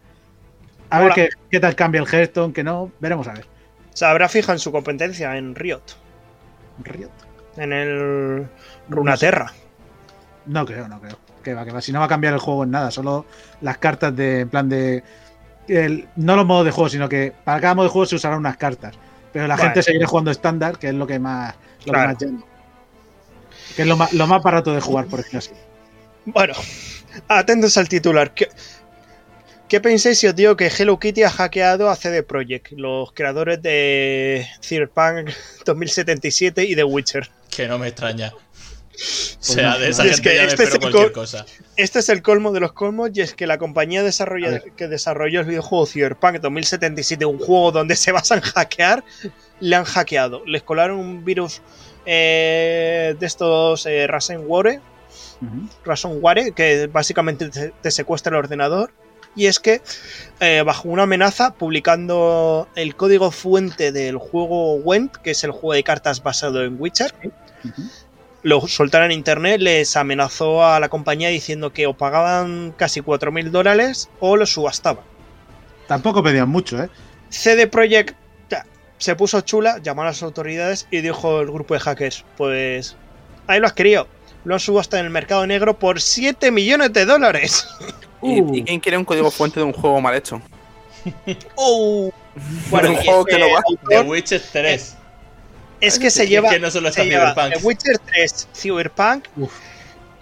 A 0.90 0.98
ver 0.98 1.12
qué, 1.12 1.28
qué 1.48 1.60
tal 1.60 1.76
cambia 1.76 2.00
el 2.00 2.08
Hearthstone, 2.12 2.52
que 2.52 2.64
no, 2.64 2.90
veremos 2.98 3.28
a 3.28 3.34
ver. 3.34 3.46
Se 3.94 4.04
habrá 4.04 4.28
fija 4.28 4.50
en 4.52 4.58
su 4.58 4.72
competencia 4.72 5.36
en 5.36 5.54
Riot, 5.54 5.82
Riot. 6.82 7.10
en 7.56 7.72
el 7.72 8.48
Runaterra. 8.88 9.52
No 10.46 10.66
creo, 10.66 10.88
no 10.88 11.00
creo. 11.00 11.16
Que 11.44 11.54
va, 11.54 11.64
que 11.64 11.70
va. 11.70 11.80
Si 11.80 11.92
no 11.92 12.00
va 12.00 12.06
a 12.06 12.08
cambiar 12.08 12.34
el 12.34 12.40
juego 12.40 12.64
en 12.64 12.72
nada, 12.72 12.90
solo 12.90 13.26
las 13.60 13.78
cartas 13.78 14.14
de, 14.16 14.40
en 14.40 14.48
plan 14.48 14.68
de. 14.68 15.04
el- 15.68 16.08
no 16.16 16.34
los 16.34 16.44
modos 16.46 16.64
de 16.64 16.72
juego, 16.72 16.88
sino 16.88 17.08
que 17.08 17.32
para 17.44 17.60
cada 17.60 17.74
modo 17.76 17.84
de 17.84 17.90
juego 17.92 18.06
se 18.06 18.16
usarán 18.16 18.38
unas 18.40 18.56
cartas. 18.56 18.96
Pero 19.32 19.46
la 19.46 19.54
Vale. 19.54 19.68
gente 19.68 19.82
seguirá 19.84 20.08
jugando 20.08 20.32
estándar, 20.32 20.76
que 20.76 20.88
es 20.88 20.94
lo 20.94 21.06
que 21.06 21.20
más, 21.20 21.54
lo 21.86 21.92
Claro. 21.92 22.08
más 22.10 22.18
llama. 22.18 22.44
Que 23.76 23.82
es 23.82 23.88
lo 23.88 23.96
más, 23.96 24.12
lo 24.12 24.26
más 24.26 24.42
barato 24.42 24.72
de 24.74 24.80
jugar, 24.80 25.06
por 25.06 25.20
ejemplo 25.20 25.38
así. 25.38 25.50
Bueno, 26.24 26.54
atentos 27.28 27.76
al 27.76 27.88
titular. 27.88 28.34
¿Qué, 28.34 28.48
qué 29.68 29.80
pensáis 29.80 30.18
si 30.18 30.26
os 30.26 30.34
digo 30.34 30.56
que 30.56 30.66
Hello 30.66 30.98
Kitty 30.98 31.22
ha 31.22 31.30
hackeado 31.30 31.88
a 31.88 31.96
CD 31.96 32.22
Projekt, 32.22 32.72
los 32.72 33.12
creadores 33.12 33.62
de 33.62 34.46
Cyberpunk 34.62 35.30
2077 35.64 36.64
y 36.64 36.74
The 36.74 36.84
Witcher? 36.84 37.30
Que 37.50 37.66
no 37.66 37.78
me 37.78 37.88
extraña. 37.88 38.32
O 39.00 39.42
sea, 39.42 39.70
no, 39.70 39.78
de 39.78 39.88
esa 39.88 40.04
es 40.04 40.16
gente 40.16 40.28
que 40.30 40.36
ya 40.36 40.42
este 40.44 40.62
es 40.64 40.68
espero 40.68 40.74
el 40.74 40.80
cualquier 40.92 41.12
co- 41.12 41.20
cosa. 41.22 41.46
Este 41.76 41.98
es 42.00 42.08
el 42.10 42.22
colmo 42.22 42.52
de 42.52 42.60
los 42.60 42.72
colmos 42.72 43.10
y 43.14 43.22
es 43.22 43.34
que 43.34 43.46
la 43.46 43.56
compañía 43.58 44.02
desarrolla- 44.04 44.62
que 44.76 44.88
desarrolló 44.88 45.40
el 45.40 45.46
videojuego 45.46 45.86
Cyberpunk 45.86 46.36
2077, 46.40 47.24
un 47.24 47.38
juego 47.38 47.72
donde 47.72 47.96
se 47.96 48.12
basa 48.12 48.34
en 48.34 48.40
hackear, 48.42 49.02
le 49.60 49.76
han 49.76 49.84
hackeado. 49.84 50.42
Les 50.46 50.62
colaron 50.62 50.98
un 50.98 51.24
virus 51.24 51.62
eh, 52.04 53.14
de 53.18 53.26
estos 53.26 53.86
eh, 53.86 54.06
ransomware, 54.06 54.80
Ujú. 55.40 55.68
ransomware 55.84 56.52
que 56.52 56.86
básicamente 56.88 57.48
te, 57.48 57.72
te 57.80 57.90
secuestra 57.90 58.30
el 58.30 58.36
ordenador. 58.44 58.92
Y 59.36 59.46
es 59.46 59.60
que, 59.60 59.80
eh, 60.40 60.62
bajo 60.66 60.88
una 60.88 61.04
amenaza, 61.04 61.54
publicando 61.54 62.68
el 62.74 62.96
código 62.96 63.30
fuente 63.30 63.92
del 63.92 64.16
juego 64.18 64.74
Went, 64.74 65.16
que 65.18 65.30
es 65.30 65.44
el 65.44 65.52
juego 65.52 65.72
de 65.74 65.84
cartas 65.84 66.20
basado 66.22 66.64
en 66.64 66.76
Witcher. 66.80 67.14
Lo 68.42 68.66
soltaron 68.66 69.10
en 69.10 69.18
internet, 69.18 69.60
les 69.60 69.96
amenazó 69.96 70.64
a 70.64 70.80
la 70.80 70.88
compañía 70.88 71.28
diciendo 71.28 71.72
que 71.72 71.86
o 71.86 71.94
pagaban 71.94 72.72
casi 72.76 73.00
4.000 73.00 73.50
dólares 73.50 74.08
o 74.20 74.36
lo 74.36 74.46
subastaban. 74.46 75.04
Tampoco 75.86 76.22
pedían 76.22 76.48
mucho, 76.48 76.82
¿eh? 76.82 76.88
CD 77.28 77.66
Projekt 77.66 78.16
se 79.00 79.16
puso 79.16 79.40
chula, 79.40 79.78
llamó 79.82 80.02
a 80.02 80.06
las 80.06 80.22
autoridades 80.22 80.86
y 80.90 81.00
dijo 81.00 81.40
el 81.40 81.50
grupo 81.50 81.72
de 81.72 81.80
hackers, 81.80 82.22
pues 82.36 82.96
ahí 83.46 83.58
lo 83.58 83.66
has 83.66 83.72
querido. 83.72 84.06
Lo 84.44 84.54
han 84.54 84.60
subastado 84.60 85.00
en 85.00 85.06
el 85.06 85.10
mercado 85.10 85.46
negro 85.46 85.78
por 85.78 86.00
7 86.00 86.50
millones 86.50 86.92
de 86.92 87.06
dólares. 87.06 87.66
¿Y, 88.22 88.42
Uh. 88.42 88.54
y 88.54 88.62
quién 88.62 88.80
quiere 88.80 88.98
un 88.98 89.04
código 89.06 89.30
fuente 89.30 89.58
de 89.58 89.64
un 89.64 89.72
juego 89.72 89.98
mal 90.02 90.14
hecho? 90.14 90.42
¡Oh! 91.54 92.12
un 92.70 92.92
y 92.92 92.96
juego 93.06 93.24
que 93.24 93.38
no 93.38 93.46
va. 93.50 93.62
The 93.88 94.02
Witcher 94.02 94.42
3. 94.52 94.96
Es 95.80 95.98
que 95.98 96.10
se 96.10 96.26
lleva, 96.28 96.50
que 96.50 96.58
no 96.58 96.70
solo 96.70 96.88
está 96.88 97.02
se 97.02 97.08
lleva. 97.08 97.34
The 97.34 97.58
Witcher 97.62 97.98
3, 97.98 98.48
Cyberpunk, 98.54 99.24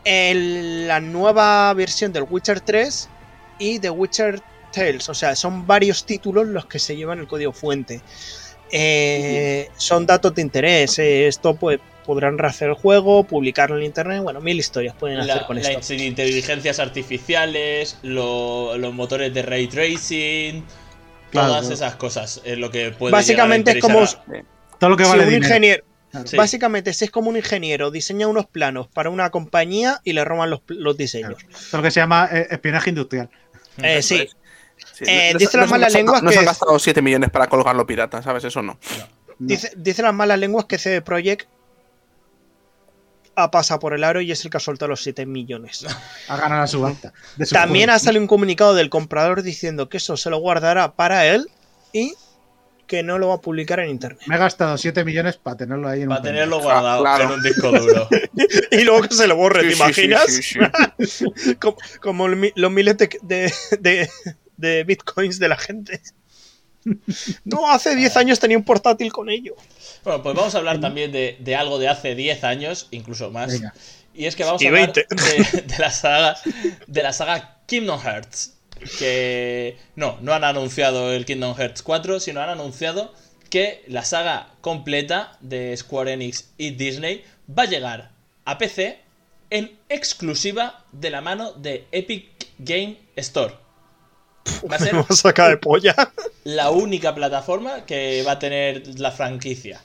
el- 0.05 0.87
la 0.89 1.01
nueva 1.01 1.73
versión 1.75 2.13
del 2.13 2.25
Witcher 2.29 2.61
3 2.61 3.09
y 3.59 3.79
The 3.79 3.91
Witcher 3.91 4.41
Tales. 4.73 5.09
O 5.09 5.15
sea, 5.15 5.35
son 5.35 5.67
varios 5.67 6.05
títulos 6.05 6.47
los 6.47 6.67
que 6.67 6.79
se 6.79 6.97
llevan 6.97 7.19
el 7.19 7.27
código 7.27 7.53
fuente. 7.53 8.01
Eh, 8.71 9.69
son 9.77 10.07
datos 10.07 10.35
de 10.35 10.43
interés. 10.43 10.99
eh, 10.99 11.27
esto 11.27 11.55
pues 11.57 11.81
podrán 12.05 12.39
rehacer 12.39 12.69
el 12.69 12.75
juego, 12.75 13.25
publicarlo 13.25 13.77
en 13.79 13.85
internet. 13.85 14.23
Bueno, 14.23 14.41
mil 14.41 14.59
historias 14.59 14.95
pueden 14.95 15.19
hacer 15.21 15.37
La- 15.37 15.47
con 15.47 15.57
las 15.57 15.69
esto. 15.69 15.95
inteligencias 15.95 16.79
artificiales, 16.79 17.99
lo- 18.03 18.77
los 18.79 18.95
motores 18.95 19.33
de 19.35 19.43
ray 19.43 19.67
tracing, 19.69 20.65
Claro, 21.31 21.49
todas 21.49 21.71
esas 21.71 21.97
cosas 21.97 22.41
es 22.45 22.57
lo 22.57 22.71
que 22.71 22.91
puede 22.93 23.13
Básicamente 23.13 23.73
es 23.73 23.77
a 23.79 23.81
como 23.81 24.01
Todo 24.79 24.91
lo 24.91 24.97
que 24.97 25.05
si 25.05 25.11
vale 25.11 25.23
un 25.25 25.29
dinero. 25.31 25.47
ingeniero, 25.47 25.85
Claro. 26.11 26.27
Sí. 26.27 26.37
básicamente 26.37 26.93
si 26.95 27.05
es 27.05 27.11
como 27.11 27.29
un 27.29 27.37
ingeniero 27.37 27.91
diseña 27.91 28.27
unos 28.29 28.47
planos 28.47 28.89
para 28.89 29.11
una 29.11 29.29
compañía 29.31 30.01
y 30.05 30.15
le 30.15 30.25
roban 30.25 30.49
los, 30.51 30.61
los 30.69 30.97
diseños. 30.97 31.35
Todo 31.71 31.79
lo 31.79 31.83
que 31.83 31.91
se 31.91 32.01
llama 32.01 32.29
eh, 32.33 32.47
espionaje 32.51 32.91
industrial. 32.91 33.29
Eh, 33.83 34.03
sí, 34.03 34.29
Sí, 34.93 35.05
Eh, 35.09 35.31
no- 35.33 35.39
dicen 35.41 35.61
no 35.61 35.67
las 35.67 35.69
se 35.71 35.75
han 35.75 35.81
malas 35.81 35.81
gastado- 35.93 35.99
lenguas 35.99 36.23
No 36.23 36.29
que 36.31 36.33
se 36.35 36.39
han 36.39 36.45
es- 36.45 36.51
gastado 36.51 36.79
7 36.79 37.03
millones 37.03 37.31
para 37.31 37.49
colgarlo 37.49 37.85
pirata, 37.87 38.23
¿sabes? 38.23 38.45
Eso 38.45 38.63
no. 38.63 38.79
Dice, 39.39 39.73
dice 39.77 40.03
las 40.03 40.15
malas 40.15 40.39
lenguas 40.39 40.65
que 40.67 40.79
CD 40.79 41.03
Projekt 41.03 41.49
ha 43.37 43.51
pasado 43.51 43.79
por 43.81 43.93
el 43.95 44.03
aro 44.03 44.21
y 44.21 44.33
es 44.33 44.45
el 44.45 44.51
que 44.51 44.57
ha 44.57 44.61
soltado 44.61 44.89
los 44.89 45.03
7 45.03 45.25
millones. 45.27 45.85
Ha 46.29 46.37
ganado 46.37 46.61
la 46.63 46.67
subasta. 46.67 47.13
También 47.53 47.91
ha 47.91 47.99
salido 47.99 48.21
un 48.23 48.27
comunicado 48.29 48.75
del 48.75 48.91
comprador 48.91 49.43
diciendo 49.43 49.89
que 49.89 49.99
eso 49.99 50.17
se 50.17 50.31
lo 50.31 50.39
guardará 50.39 50.93
para 50.95 51.27
él 51.27 51.49
y 51.93 52.15
que 52.89 53.05
no 53.05 53.19
lo 53.19 53.29
va 53.29 53.35
a 53.37 53.41
publicar 53.41 53.79
en 53.79 53.91
internet. 53.91 54.21
Me 54.27 54.35
he 54.35 54.39
gastado 54.39 54.77
7 54.77 55.05
millones 55.05 55.37
para 55.37 55.57
tenerlo 55.59 55.89
ahí 55.89 56.03
en 56.03 56.09
Para 56.09 56.21
un 56.21 56.27
tenerlo 56.27 56.57
Ah, 56.59 56.63
guardado 56.63 57.03
claro. 57.03 57.25
en 57.25 57.31
un 57.33 57.43
disco 57.43 57.71
duro. 57.71 58.09
Y 58.73 58.81
luego 58.83 59.03
que 59.03 59.15
se 59.15 59.27
lo 59.29 59.37
borre, 59.37 59.63
¿te 59.63 59.71
Sí, 59.71 59.77
imaginas? 59.77 60.25
sí, 60.27 60.43
sí, 60.43 60.59
sí. 61.37 61.55
como 61.57 61.77
como 62.01 62.27
el 62.27 62.37
mi- 62.37 62.53
los 62.57 62.71
miles 62.73 62.97
de, 62.97 63.09
de- 63.23 63.53
de- 63.79 64.11
de 64.57 64.83
bitcoins 64.85 65.39
de 65.39 65.49
la 65.49 65.57
gente. 65.57 66.01
No, 67.45 67.71
hace 67.71 67.95
10 67.95 68.17
años 68.17 68.39
tenía 68.41 68.57
un 68.57 68.65
portátil 68.65 69.13
con 69.13 69.29
ello. 69.29 69.55
Bueno, 70.05 70.23
pues 70.23 70.35
vamos 70.35 70.55
a 70.55 70.59
hablar 70.59 70.81
también 70.81 71.13
de, 71.13 71.37
de 71.41 71.55
algo 71.57 71.79
de 71.79 71.89
hace 71.89 72.15
10 72.15 72.45
años, 72.45 72.89
incluso 72.93 73.31
más. 73.31 73.53
Venga. 73.53 73.75
Y 74.15 74.25
es 74.25 74.37
que 74.37 74.45
vamos 74.45 74.63
Y 74.63 74.67
a 74.67 74.69
hablar 74.71 74.93
20. 74.95 75.07
de, 75.15 75.63
de 75.63 75.79
la 75.79 75.91
saga 75.91 76.37
de 76.87 77.03
la 77.03 77.13
saga 77.13 77.59
Kingdom 77.67 78.01
Hearts. 78.01 78.55
Que 78.99 79.77
no, 79.97 80.19
no 80.21 80.33
han 80.33 80.45
anunciado 80.45 81.13
el 81.13 81.25
Kingdom 81.25 81.55
Hearts 81.55 81.83
4, 81.83 82.21
sino 82.21 82.41
han 82.41 82.51
anunciado 82.51 83.13
que 83.51 83.83
la 83.87 84.05
saga 84.05 84.49
completa 84.61 85.37
de 85.41 85.77
Square 85.77 86.13
Enix 86.13 86.51
y 86.59 86.71
Disney 86.71 87.25
va 87.49 87.65
a 87.65 87.67
llegar 87.67 88.11
a 88.45 88.59
PC 88.59 89.01
en 89.51 89.79
exclusiva 89.89 90.85
de 90.93 91.11
la 91.11 91.21
mano 91.21 91.53
de 91.53 91.87
Epic 91.93 92.49
Game 92.59 92.99
Store. 93.17 93.55
Va 94.71 94.77
a 94.77 94.79
ser 94.79 94.93
Me 94.95 95.01
va 95.01 95.07
a 95.09 95.15
sacar 95.15 95.51
de 95.51 95.57
polla. 95.57 95.95
la 96.45 96.71
única 96.71 97.15
plataforma 97.15 97.85
que 97.87 98.23
va 98.27 98.33
a 98.33 98.39
tener 98.39 98.99
la 98.99 99.11
franquicia 99.11 99.81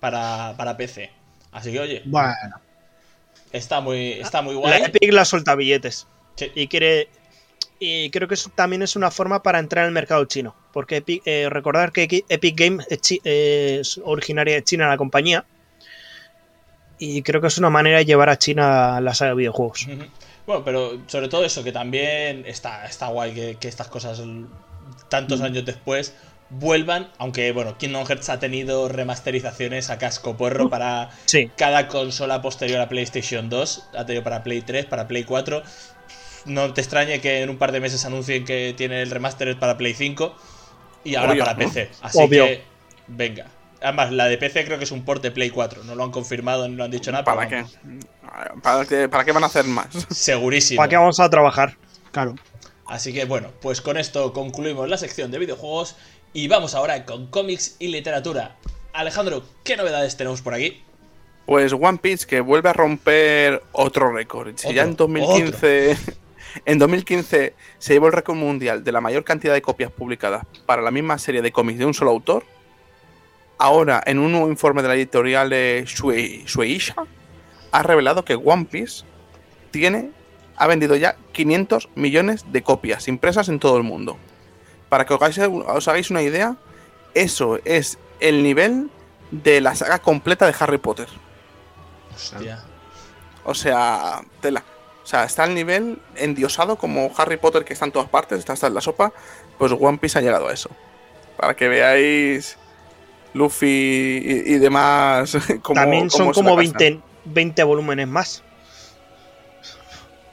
para, 0.00 0.54
para 0.56 0.76
PC. 0.76 1.10
Así 1.52 1.72
que, 1.72 1.80
oye, 1.80 2.02
Bueno, 2.04 2.60
está 3.52 3.80
muy, 3.80 4.12
está 4.12 4.42
muy 4.42 4.54
La 4.54 4.60
guay. 4.60 4.82
Epic 4.84 5.12
la 5.12 5.24
suelta 5.24 5.54
billetes. 5.54 6.06
Sí. 6.36 6.50
Y 6.54 6.68
quiere. 6.68 7.08
Y 7.80 8.10
creo 8.10 8.26
que 8.26 8.34
eso 8.34 8.50
también 8.54 8.82
es 8.82 8.96
una 8.96 9.10
forma 9.10 9.42
para 9.42 9.58
entrar 9.60 9.84
al 9.84 9.92
mercado 9.92 10.24
chino. 10.24 10.54
Porque 10.72 11.04
Epic- 11.04 11.22
eh, 11.24 11.48
recordar 11.48 11.92
que 11.92 12.24
Epic 12.28 12.56
Game 12.58 12.84
es, 12.90 13.00
eh, 13.24 13.82
originaria 14.04 14.54
de 14.56 14.64
China 14.64 14.88
la 14.88 14.96
compañía. 14.96 15.44
Y 16.98 17.22
creo 17.22 17.40
que 17.40 17.46
es 17.46 17.58
una 17.58 17.70
manera 17.70 17.98
de 17.98 18.04
llevar 18.04 18.28
a 18.28 18.38
China 18.38 19.00
la 19.00 19.14
saga 19.14 19.30
de 19.30 19.36
videojuegos. 19.36 19.86
Bueno, 20.46 20.64
pero 20.64 21.00
sobre 21.06 21.28
todo 21.28 21.44
eso, 21.44 21.62
que 21.62 21.70
también 21.70 22.44
está, 22.46 22.86
está 22.86 23.06
guay 23.08 23.32
que, 23.34 23.56
que 23.60 23.68
estas 23.68 23.86
cosas 23.88 24.20
tantos 25.08 25.40
años 25.40 25.64
después 25.64 26.14
vuelvan, 26.50 27.10
aunque 27.18 27.52
bueno, 27.52 27.76
Kingdom 27.78 28.06
Hearts 28.06 28.30
ha 28.30 28.40
tenido 28.40 28.88
remasterizaciones 28.88 29.90
a 29.90 29.98
casco 29.98 30.36
porro 30.36 30.70
para 30.70 31.10
Sí. 31.26 31.50
cada 31.56 31.86
consola 31.88 32.40
posterior 32.42 32.80
a 32.80 32.88
PlayStation 32.88 33.48
2, 33.50 33.84
ha 33.96 34.06
tenido 34.06 34.24
para 34.24 34.42
Play 34.42 34.62
3, 34.62 34.86
para 34.86 35.06
Play 35.06 35.24
4. 35.24 35.62
No 36.44 36.72
te 36.72 36.80
extrañe 36.80 37.20
que 37.20 37.42
en 37.42 37.50
un 37.50 37.58
par 37.58 37.72
de 37.72 37.80
meses 37.80 38.04
anuncien 38.04 38.44
que 38.44 38.74
tiene 38.76 39.02
el 39.02 39.10
remaster 39.10 39.58
para 39.58 39.76
Play 39.76 39.94
5 39.94 40.34
y 41.04 41.14
ahora 41.14 41.32
Obvio, 41.32 41.44
para 41.44 41.54
¿no? 41.54 41.58
PC. 41.66 41.90
Así 42.02 42.18
Obvio. 42.20 42.44
que, 42.46 42.62
venga. 43.06 43.46
Además, 43.80 44.10
la 44.12 44.26
de 44.26 44.38
PC 44.38 44.64
creo 44.64 44.78
que 44.78 44.84
es 44.84 44.90
un 44.90 45.04
port 45.04 45.22
de 45.22 45.30
Play 45.30 45.50
4. 45.50 45.84
No 45.84 45.94
lo 45.94 46.04
han 46.04 46.10
confirmado, 46.10 46.68
no 46.68 46.76
lo 46.76 46.84
han 46.84 46.90
dicho 46.90 47.12
nada. 47.12 47.24
¿Para 47.24 47.48
pero 47.48 47.66
qué? 47.66 48.60
¿Para 48.62 48.84
qué? 48.84 49.08
¿Para 49.08 49.24
qué 49.24 49.32
van 49.32 49.44
a 49.44 49.46
hacer 49.46 49.64
más? 49.66 49.88
Segurísimo. 50.10 50.78
¿Para 50.78 50.88
qué 50.88 50.96
vamos 50.96 51.20
a 51.20 51.28
trabajar? 51.30 51.76
claro. 52.10 52.34
Así 52.86 53.12
que 53.12 53.26
bueno, 53.26 53.50
pues 53.60 53.82
con 53.82 53.98
esto 53.98 54.32
concluimos 54.32 54.88
la 54.88 54.96
sección 54.96 55.30
de 55.30 55.38
videojuegos 55.38 55.94
y 56.32 56.48
vamos 56.48 56.74
ahora 56.74 57.04
con 57.04 57.26
cómics 57.26 57.76
y 57.78 57.88
literatura. 57.88 58.56
Alejandro, 58.94 59.44
¿qué 59.62 59.76
novedades 59.76 60.16
tenemos 60.16 60.40
por 60.40 60.54
aquí? 60.54 60.82
Pues 61.44 61.74
One 61.74 61.98
Piece 61.98 62.26
que 62.26 62.40
vuelve 62.40 62.70
a 62.70 62.72
romper 62.72 63.62
otro 63.72 64.10
récord. 64.12 64.54
Si 64.56 64.72
ya 64.72 64.84
en 64.84 64.92
Otro, 64.92 65.06
2015, 65.06 65.98
en 66.64 66.78
2015 66.78 67.54
se 67.78 67.92
llevó 67.92 68.06
el 68.06 68.12
récord 68.12 68.36
mundial 68.36 68.84
de 68.84 68.92
la 68.92 69.00
mayor 69.00 69.24
cantidad 69.24 69.54
de 69.54 69.62
copias 69.62 69.90
publicadas 69.90 70.44
para 70.66 70.82
la 70.82 70.90
misma 70.90 71.18
serie 71.18 71.42
de 71.42 71.52
cómics 71.52 71.78
de 71.78 71.86
un 71.86 71.94
solo 71.94 72.10
autor, 72.10 72.44
ahora 73.58 74.02
en 74.06 74.18
un 74.18 74.32
nuevo 74.32 74.48
informe 74.48 74.82
de 74.82 74.88
la 74.88 74.94
editorial 74.94 75.50
de 75.50 75.84
Shui- 75.86 76.44
Shueisha 76.46 76.94
ha 77.72 77.82
revelado 77.82 78.24
que 78.24 78.34
One 78.34 78.66
Piece 78.66 79.04
tiene 79.70 80.10
ha 80.56 80.66
vendido 80.66 80.96
ya 80.96 81.16
500 81.32 81.88
millones 81.94 82.44
de 82.50 82.62
copias 82.62 83.06
impresas 83.08 83.48
en 83.48 83.60
todo 83.60 83.76
el 83.76 83.84
mundo. 83.84 84.16
Para 84.88 85.04
que 85.06 85.14
os 85.14 85.20
hagáis, 85.22 85.38
os 85.38 85.86
hagáis 85.86 86.10
una 86.10 86.22
idea, 86.22 86.56
eso 87.14 87.60
es 87.64 87.98
el 88.20 88.42
nivel 88.42 88.90
de 89.30 89.60
la 89.60 89.74
saga 89.76 90.00
completa 90.00 90.46
de 90.46 90.54
Harry 90.58 90.78
Potter. 90.78 91.06
Hostia. 92.14 92.64
O 93.44 93.54
sea, 93.54 94.20
tela. 94.40 94.64
O 95.08 95.10
sea, 95.10 95.24
está 95.24 95.44
al 95.44 95.54
nivel 95.54 95.98
endiosado 96.16 96.76
como 96.76 97.10
Harry 97.16 97.38
Potter 97.38 97.64
que 97.64 97.72
está 97.72 97.86
en 97.86 97.92
todas 97.92 98.10
partes, 98.10 98.38
está 98.40 98.52
hasta 98.52 98.66
en 98.66 98.74
la 98.74 98.82
sopa. 98.82 99.10
Pues 99.56 99.72
One 99.72 99.96
Piece 99.96 100.18
ha 100.18 100.20
llegado 100.20 100.48
a 100.48 100.52
eso. 100.52 100.68
Para 101.38 101.56
que 101.56 101.66
veáis 101.66 102.58
Luffy 103.32 103.66
y, 104.22 104.54
y 104.54 104.58
demás. 104.58 105.34
También 105.74 106.10
son 106.10 106.30
como 106.34 106.54
gastan. 106.56 106.76
20, 106.78 107.00
20 107.24 107.62
volúmenes 107.62 108.06
más. 108.06 108.42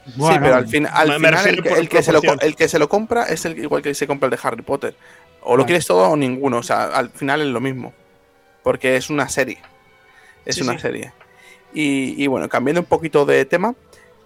sí, 0.06 0.12
pero 0.42 0.56
al, 0.56 0.68
fin- 0.68 0.88
al 0.92 1.08
me- 1.08 1.20
me 1.20 1.28
final 1.30 1.48
el, 1.48 1.64
que- 1.64 1.70
por 1.70 1.78
el 1.80 1.88
que 1.90 2.04
se 2.04 2.12
lo, 2.12 2.22
el 2.42 2.56
que 2.58 2.68
se 2.68 2.78
lo 2.78 2.90
compra 2.90 3.24
es 3.30 3.46
el 3.46 3.58
igual 3.58 3.82
que 3.82 3.94
se 3.96 4.06
compra 4.08 4.28
el 4.28 4.32
de 4.32 4.40
Harry 4.44 4.62
Potter. 4.62 4.94
O 5.42 5.52
lo 5.56 5.64
Vale. 5.64 5.68
quieres 5.68 5.86
todo 5.88 6.10
o 6.10 6.18
ninguno. 6.18 6.58
O 6.58 6.64
sea, 6.64 6.86
al 6.88 7.10
final 7.12 7.40
es 7.40 7.48
lo 7.48 7.62
mismo. 7.62 7.94
Porque 8.62 8.98
es 8.98 9.10
una 9.10 9.30
serie. 9.30 9.60
Es 10.44 10.56
Sí, 10.56 10.64
una 10.64 10.74
sí. 10.74 10.80
serie. 10.80 11.14
Y, 11.74 12.22
y 12.22 12.28
bueno, 12.28 12.50
cambiando 12.50 12.82
un 12.82 12.88
poquito 12.88 13.26
de 13.26 13.46
tema, 13.46 13.74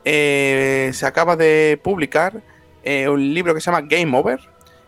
eh, 0.05 0.91
se 0.93 1.05
acaba 1.05 1.35
de 1.35 1.79
publicar 1.83 2.41
eh, 2.83 3.09
un 3.09 3.33
libro 3.33 3.53
que 3.53 3.61
se 3.61 3.71
llama 3.71 3.87
Game 3.87 4.17
Over, 4.17 4.39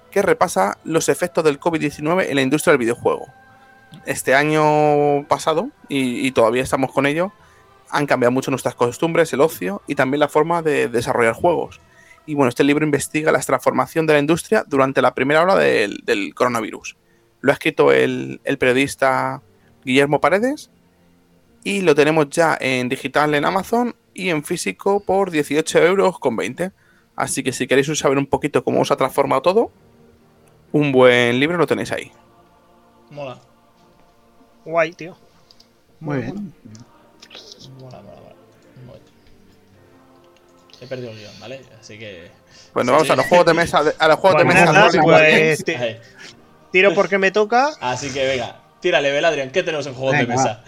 que 0.09 0.21
repasa 0.21 0.77
los 0.83 1.09
efectos 1.09 1.43
del 1.43 1.59
COVID-19 1.59 2.27
en 2.29 2.35
la 2.35 2.41
industria 2.41 2.71
del 2.71 2.79
videojuego. 2.79 3.27
Este 4.05 4.35
año 4.35 5.27
pasado, 5.27 5.69
y, 5.89 6.31
todavía 6.31 6.63
estamos 6.63 6.91
con 6.91 7.05
ello, 7.05 7.33
han 7.89 8.05
cambiado 8.05 8.31
mucho 8.31 8.51
nuestras 8.51 8.75
costumbres, 8.75 9.33
el 9.33 9.41
ocio 9.41 9.81
y 9.85 9.95
también 9.95 10.19
la 10.19 10.29
forma 10.29 10.61
de 10.61 10.87
desarrollar 10.87 11.33
juegos. 11.33 11.81
Y 12.25 12.35
bueno, 12.35 12.49
este 12.49 12.63
libro 12.63 12.85
investiga 12.85 13.31
la 13.31 13.39
transformación 13.39 14.05
de 14.07 14.13
la 14.13 14.19
industria 14.19 14.63
durante 14.65 15.01
la 15.01 15.13
primera 15.13 15.41
hora 15.41 15.55
del, 15.55 16.33
coronavirus. 16.33 16.95
Lo 17.41 17.51
ha 17.51 17.53
escrito 17.53 17.91
el 17.91 18.39
periodista 18.59 19.41
Guillermo 19.83 20.21
Paredes 20.21 20.71
y 21.63 21.81
lo 21.81 21.95
tenemos 21.95 22.29
ya 22.29 22.57
en 22.59 22.89
digital 22.89 23.33
en 23.35 23.45
Amazon 23.45 23.95
y 24.13 24.29
en 24.29 24.43
físico 24.43 24.99
por 25.01 25.31
18 25.31 25.79
euros 25.79 26.19
con 26.19 26.35
20. 26.35 26.71
Así 27.15 27.43
que 27.43 27.51
si 27.51 27.67
queréis 27.67 27.87
saber 27.97 28.17
un 28.17 28.25
poquito 28.27 28.63
cómo 28.63 28.81
os 28.81 28.91
ha 28.91 28.95
transformado 28.95 29.41
todo, 29.41 29.71
un 30.71 30.91
buen 30.91 31.39
libro 31.39 31.57
lo 31.57 31.67
tenéis 31.67 31.91
ahí. 31.91 32.11
Mola. 33.09 33.37
Guay, 34.65 34.93
tío. 34.93 35.17
Muy 35.99 36.17
bien. 36.19 36.53
Mola, 37.79 38.01
mola, 38.01 38.15
mola. 38.21 38.35
Muy 38.85 38.93
bien. 38.99 39.13
He 40.81 40.87
perdido 40.87 41.11
el 41.11 41.17
guion, 41.19 41.39
¿vale? 41.39 41.61
Así 41.79 41.99
que. 41.99 42.31
Bueno, 42.73 42.91
Sí. 42.91 42.93
vamos 42.93 43.09
a 43.09 43.15
los 43.17 43.25
juegos 43.27 43.45
de 43.47 43.53
mesa. 43.53 43.83
a 43.99 44.07
los 44.07 44.19
juegos 44.19 44.39
de 44.39 44.45
mesa. 44.45 44.65
nada, 44.71 44.89
pues-. 45.03 45.63
Tiro 46.71 46.93
porque 46.93 47.17
me 47.17 47.31
toca. 47.31 47.71
Así 47.81 48.11
que 48.11 48.25
venga, 48.25 48.61
tírale, 48.79 49.11
Beladrian, 49.11 49.51
¿qué 49.51 49.61
tenemos 49.61 49.85
en 49.87 49.93
juegos 49.93 50.17
de 50.17 50.25
mesa? 50.27 50.63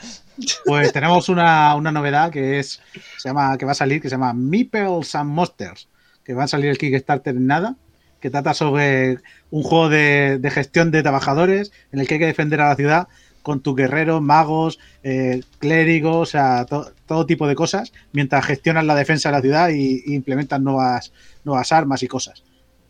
Pues 0.66 0.92
tenemos 0.94 1.30
una, 1.30 1.76
una 1.76 1.92
novedad 1.92 2.32
que 2.32 2.60
es 2.60 2.82
se 3.18 3.30
llama 3.30 3.58
que 3.58 3.66
va 3.66 3.74
a 3.74 3.76
salir 3.76 4.02
que 4.02 4.10
se 4.10 4.16
llama 4.16 4.34
Meeples 4.34 5.14
and 5.16 5.30
Monsters 5.30 5.88
que 6.24 6.34
va 6.34 6.46
a 6.46 6.48
salir 6.48 6.70
el 6.70 6.78
Kickstarter 6.78 7.36
en 7.36 7.48
nada 7.48 7.76
que 8.20 8.30
trata 8.30 8.54
sobre 8.54 9.20
un 9.52 9.64
juego 9.64 9.90
de, 9.90 10.40
de 10.40 10.50
gestión 10.50 10.92
de 10.92 11.04
trabajadores 11.04 11.72
en 11.92 12.00
el 12.00 12.08
que 12.08 12.16
hay 12.16 12.20
que 12.22 12.26
defender 12.28 12.62
a 12.62 12.70
la 12.70 12.76
ciudad 12.76 13.08
con 13.42 13.60
tus 13.62 13.76
guerreros, 13.76 14.22
magos, 14.22 14.80
eh, 15.04 15.42
clérigos, 15.60 16.30
o 16.30 16.32
sea, 16.32 16.64
to- 16.66 16.94
todo 17.06 17.26
tipo 17.26 17.46
de 17.46 17.56
cosas, 17.56 17.92
mientras 18.14 18.46
gestionas 18.46 18.86
la 18.86 18.96
defensa 18.96 19.28
de 19.28 19.36
la 19.36 19.42
ciudad 19.42 19.68
y, 19.70 20.02
y 20.06 20.16
implementan 20.16 20.64
nuevas, 20.64 21.12
nuevas 21.44 21.74
armas 21.74 22.02
y 22.04 22.08
cosas. 22.08 22.42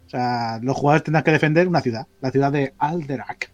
O 0.06 0.10
sea, 0.12 0.60
los 0.62 0.78
jugadores 0.78 1.04
tendrán 1.04 1.24
que 1.24 1.32
defender 1.32 1.68
una 1.68 1.82
ciudad, 1.82 2.06
la 2.22 2.30
ciudad 2.30 2.52
de 2.52 2.76
Alderac. 2.78 3.50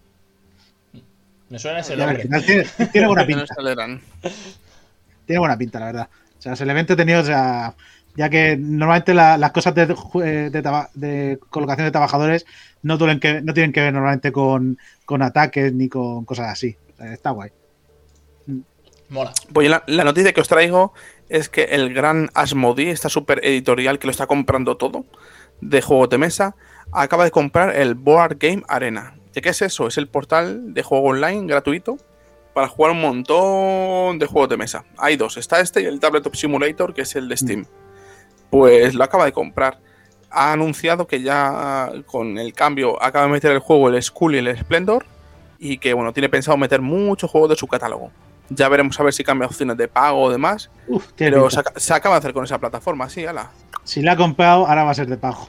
Me 1.50 1.58
suena 1.60 1.80
ese 1.80 1.96
ver, 1.96 2.30
nombre. 2.30 2.42
tiene, 2.46 2.66
tiene 2.92 3.08
buena 3.08 3.26
pinta. 3.28 3.46
Tiene 5.26 5.40
buena 5.40 5.58
pinta, 5.58 5.80
la 5.80 5.86
verdad. 5.88 6.10
O 6.38 6.42
sea, 6.42 6.56
se 6.56 6.66
le 6.66 6.80
entretenido, 6.80 7.22
o 7.22 7.24
sea, 7.26 7.76
ya 8.16 8.30
que 8.30 8.56
normalmente 8.58 9.14
la- 9.14 9.38
las 9.38 9.52
cosas 9.52 9.76
de, 9.76 9.84
eh, 10.24 10.50
de 10.52 10.62
traba- 10.62 10.90
de 10.94 11.40
colocación 11.50 11.86
de 11.86 11.92
trabajadores 11.92 12.46
no, 12.82 12.98
duelen 12.98 13.20
que, 13.20 13.42
no 13.42 13.54
tienen 13.54 13.72
que 13.74 13.82
ver 13.82 13.94
normalmente 13.94 14.32
con, 14.32 14.78
con 15.06 15.22
ataques 15.22 15.74
ni 15.74 15.90
con 15.90 16.24
cosas 16.26 16.48
así. 16.48 16.78
O 16.94 16.98
sea, 16.98 17.14
está 17.14 17.32
guay. 17.32 17.52
Mola. 19.10 19.32
Pues 19.54 19.70
la, 19.70 19.84
la 19.88 20.04
noticia 20.04 20.34
que 20.34 20.42
os 20.42 20.48
traigo 20.48 20.94
es 21.30 21.50
que 21.50 21.64
el 21.64 21.94
gran 21.94 22.30
Asmodee, 22.36 22.92
esta 22.92 23.10
super 23.10 23.40
editorial 23.44 23.98
que 24.00 24.06
lo 24.08 24.12
está 24.12 24.28
comprando 24.28 24.78
todo 24.78 25.06
de 25.62 25.82
juegos 25.82 26.10
de 26.10 26.20
mesa, 26.20 26.56
acaba 26.92 27.24
de 27.24 27.32
comprar 27.32 27.76
el 27.76 27.96
Board 27.96 28.38
Game 28.40 28.64
Arena. 28.68 29.16
¿De 29.34 29.42
qué 29.42 29.50
es 29.50 29.62
eso? 29.62 29.88
Es 29.88 29.98
el 29.98 30.08
portal 30.08 30.74
de 30.74 30.84
juego 30.84 31.10
online 31.10 31.46
gratuito 31.48 31.98
para 32.54 32.68
jugar 32.68 32.92
un 32.92 33.02
montón 33.02 34.20
de 34.20 34.26
juegos 34.26 34.50
de 34.50 34.58
mesa. 34.58 34.86
Hay 34.98 35.16
dos, 35.16 35.38
está 35.38 35.60
este 35.60 35.82
y 35.82 35.86
el 35.86 36.00
Tabletop 36.00 36.36
Simulator, 36.36 36.94
que 36.94 37.04
es 37.04 37.16
el 37.16 37.30
de 37.30 37.38
Steam. 37.38 37.66
Pues 38.50 38.96
lo 38.96 39.04
acaba 39.04 39.26
de 39.26 39.32
comprar. 39.32 39.80
Ha 40.32 40.54
anunciado 40.54 41.08
que 41.08 41.22
ya 41.22 41.92
con 42.06 42.38
el 42.38 42.54
cambio 42.54 43.02
acaba 43.02 43.26
de 43.26 43.32
meter 43.32 43.52
el 43.52 43.60
juego 43.60 43.90
el 43.90 44.02
Skull 44.02 44.36
y 44.36 44.38
el 44.40 44.58
Splendor 44.58 45.06
y 45.60 45.78
que 45.78 45.94
bueno, 45.94 46.14
tiene 46.14 46.30
pensado 46.30 46.58
meter 46.58 46.82
muchos 46.82 47.30
juegos 47.30 47.50
de 47.52 47.56
su 47.56 47.68
catálogo. 47.68 48.12
Ya 48.50 48.68
veremos 48.68 49.00
a 49.00 49.04
ver 49.04 49.14
si 49.14 49.24
cambia 49.24 49.48
opciones 49.48 49.78
de 49.78 49.88
pago 49.88 50.22
o 50.24 50.32
demás. 50.32 50.72
Uf, 50.88 51.06
pero 51.16 51.50
se, 51.52 51.62
se 51.76 51.94
acaba 51.94 52.16
de 52.16 52.20
hacer 52.20 52.34
con 52.34 52.44
esa 52.44 52.58
plataforma, 52.58 53.08
sí, 53.10 53.26
ala. 53.26 53.52
Si 53.84 54.02
la 54.02 54.14
ha 54.14 54.18
comprado, 54.18 54.68
ahora 54.68 54.84
va 54.84 54.92
a 54.92 54.96
ser 54.96 55.08
de 55.08 55.18
pago. 55.18 55.48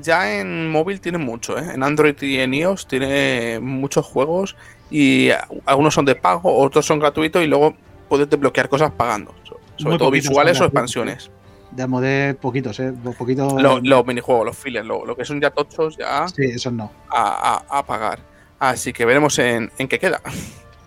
Ya 0.00 0.38
en 0.38 0.70
móvil 0.70 1.00
tiene 1.00 1.18
mucho, 1.18 1.58
¿eh? 1.58 1.72
En 1.74 1.82
Android 1.82 2.20
y 2.22 2.38
en 2.40 2.54
iOS 2.54 2.86
tiene 2.86 3.58
muchos 3.60 4.04
juegos 4.06 4.56
y 4.90 5.30
algunos 5.66 5.94
son 5.94 6.04
de 6.04 6.14
pago, 6.14 6.56
otros 6.56 6.84
son 6.86 6.98
gratuitos 6.98 7.42
y 7.42 7.46
luego 7.46 7.74
puedes 8.08 8.28
desbloquear 8.28 8.68
cosas 8.68 8.90
pagando. 8.92 9.34
So- 9.44 9.58
Sobre 9.76 9.90
Muy 9.90 9.98
todo 9.98 10.10
visuales 10.12 10.60
o 10.60 10.64
expansiones. 10.64 11.30
De 11.72 11.86
modé 11.88 12.34
poquitos, 12.34 12.78
¿eh? 12.78 12.92
Poquitos. 13.18 13.60
Lo- 13.60 13.80
Los 13.80 14.06
minijuegos, 14.06 14.46
los 14.46 14.56
fillers, 14.56 14.86
lo, 14.86 15.04
lo 15.04 15.16
que 15.16 15.24
son 15.24 15.40
ya 15.40 15.50
tochos 15.50 15.96
ya 15.96 16.28
Sí, 16.28 16.44
esos 16.44 16.72
no. 16.72 16.92
a, 17.10 17.64
a- 17.68 17.78
a 17.78 17.84
pagar. 17.84 18.20
Así 18.60 18.92
que 18.92 19.04
veremos 19.04 19.38
en, 19.40 19.72
en 19.78 19.88
qué 19.88 19.98
queda. 19.98 20.20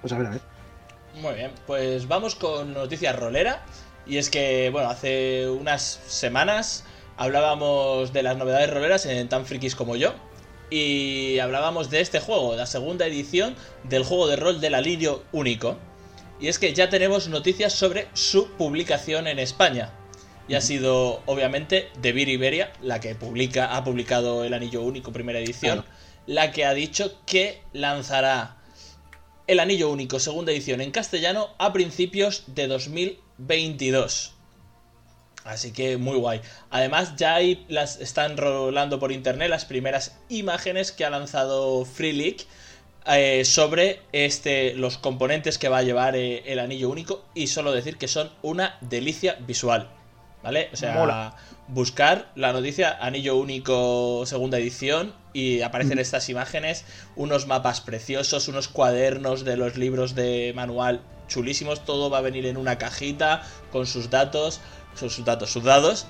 Pues 0.02 0.14
a 0.14 0.18
ver, 0.18 0.28
a 0.28 0.30
ver. 0.30 0.42
Muy 1.22 1.34
bien, 1.34 1.52
pues 1.66 2.08
vamos 2.08 2.36
con 2.36 2.74
noticias 2.74 3.18
rolera. 3.20 3.66
Y 4.06 4.18
es 4.18 4.30
que, 4.30 4.70
bueno, 4.72 4.90
hace 4.90 5.50
unas 5.50 5.82
semanas 6.08 6.86
hablábamos 7.18 8.14
de 8.14 8.24
las 8.24 8.38
novedades 8.38 8.70
roleras 8.70 9.06
en 9.06 9.28
Tan 9.30 9.46
Frikis 9.46 9.76
como 9.76 9.96
yo. 9.96 10.14
Y 10.70 11.40
hablábamos 11.40 11.90
de 11.90 12.02
este 12.02 12.20
juego, 12.20 12.56
la 12.56 12.66
segunda 12.66 13.06
edición 13.06 13.56
del 13.84 14.04
juego 14.04 14.28
de 14.28 14.36
rol 14.36 14.60
del 14.62 14.76
alivio 14.76 15.24
único. 15.32 15.78
Y 16.40 16.50
es 16.50 16.60
que 16.60 16.74
ya 16.74 16.90
tenemos 16.90 17.28
noticias 17.30 17.74
sobre 17.74 18.08
su 18.14 18.50
publicación 18.52 19.28
en 19.28 19.40
España. 19.40 19.92
Y 20.48 20.56
ha 20.56 20.62
sido, 20.62 21.22
obviamente, 21.26 21.90
de 22.02 22.12
Vir 22.12 22.30
Iberia, 22.30 22.72
la 22.82 23.00
que 23.00 23.16
publica, 23.16 23.76
ha 23.76 23.84
publicado 23.84 24.44
el 24.44 24.54
Anillo 24.54 24.82
Único 24.82 25.12
primera 25.12 25.40
edición, 25.40 25.82
Claro. 25.82 25.88
la 26.26 26.52
que 26.52 26.66
ha 26.66 26.74
dicho 26.74 27.16
que 27.26 27.62
lanzará 27.74 28.58
el 29.48 29.60
Anillo 29.60 29.90
Único 29.90 30.20
segunda 30.20 30.52
edición 30.52 30.82
en 30.82 30.92
castellano 30.92 31.50
a 31.58 31.74
principios 31.74 32.44
de 32.48 32.68
2022. 32.68 34.34
Así 35.48 35.72
que 35.72 35.98
muy 35.98 36.18
guay. 36.18 36.42
Además 36.70 37.16
ya 37.16 37.36
hay 37.36 37.66
las 37.70 38.00
están 38.02 38.38
rolando 38.38 39.00
por 39.00 39.12
internet 39.12 39.50
las 39.50 39.66
primeras 39.66 40.18
imágenes 40.30 40.92
que 40.92 41.06
ha 41.06 41.10
lanzado 41.10 41.86
Free 41.86 42.14
League 42.14 42.46
eh, 43.06 43.46
sobre 43.46 44.02
este 44.12 44.74
los 44.74 44.98
componentes 44.98 45.58
que 45.58 45.70
va 45.70 45.78
a 45.78 45.84
llevar 45.84 46.18
eh, 46.18 46.44
el 46.48 46.60
anillo 46.60 46.90
único 46.90 47.24
y 47.34 47.48
solo 47.48 47.72
decir 47.72 47.98
que 47.98 48.10
son 48.10 48.30
una 48.42 48.78
delicia 48.82 49.38
visual. 49.40 49.90
¿Vale? 50.44 50.70
O 50.72 50.76
sea, 50.76 50.94
Mola. 50.94 51.36
buscar 51.68 52.30
la 52.36 52.54
noticia 52.54 52.96
Anillo 53.02 53.36
Único 53.38 54.24
segunda 54.26 54.60
edición 54.60 55.14
y 55.34 55.62
aparecen 55.62 55.98
estas 56.00 56.30
imágenes, 56.30 56.86
unos 57.16 57.48
mapas 57.48 57.82
preciosos, 57.82 58.48
unos 58.48 58.68
cuadernos 58.68 59.44
de 59.44 59.58
los 59.58 59.78
libros 59.78 60.14
de 60.14 60.54
manual 60.56 61.02
chulísimos, 61.28 61.86
todo 61.86 62.10
va 62.10 62.20
a 62.20 62.22
venir 62.22 62.46
en 62.46 62.58
una 62.58 62.78
cajita 62.78 63.44
con 63.72 63.86
sus 63.86 64.10
datos, 64.10 64.62
sus, 64.98 65.14
sus 65.16 65.26
datos, 65.26 65.52
sus 65.52 65.64
dados. 65.64 66.08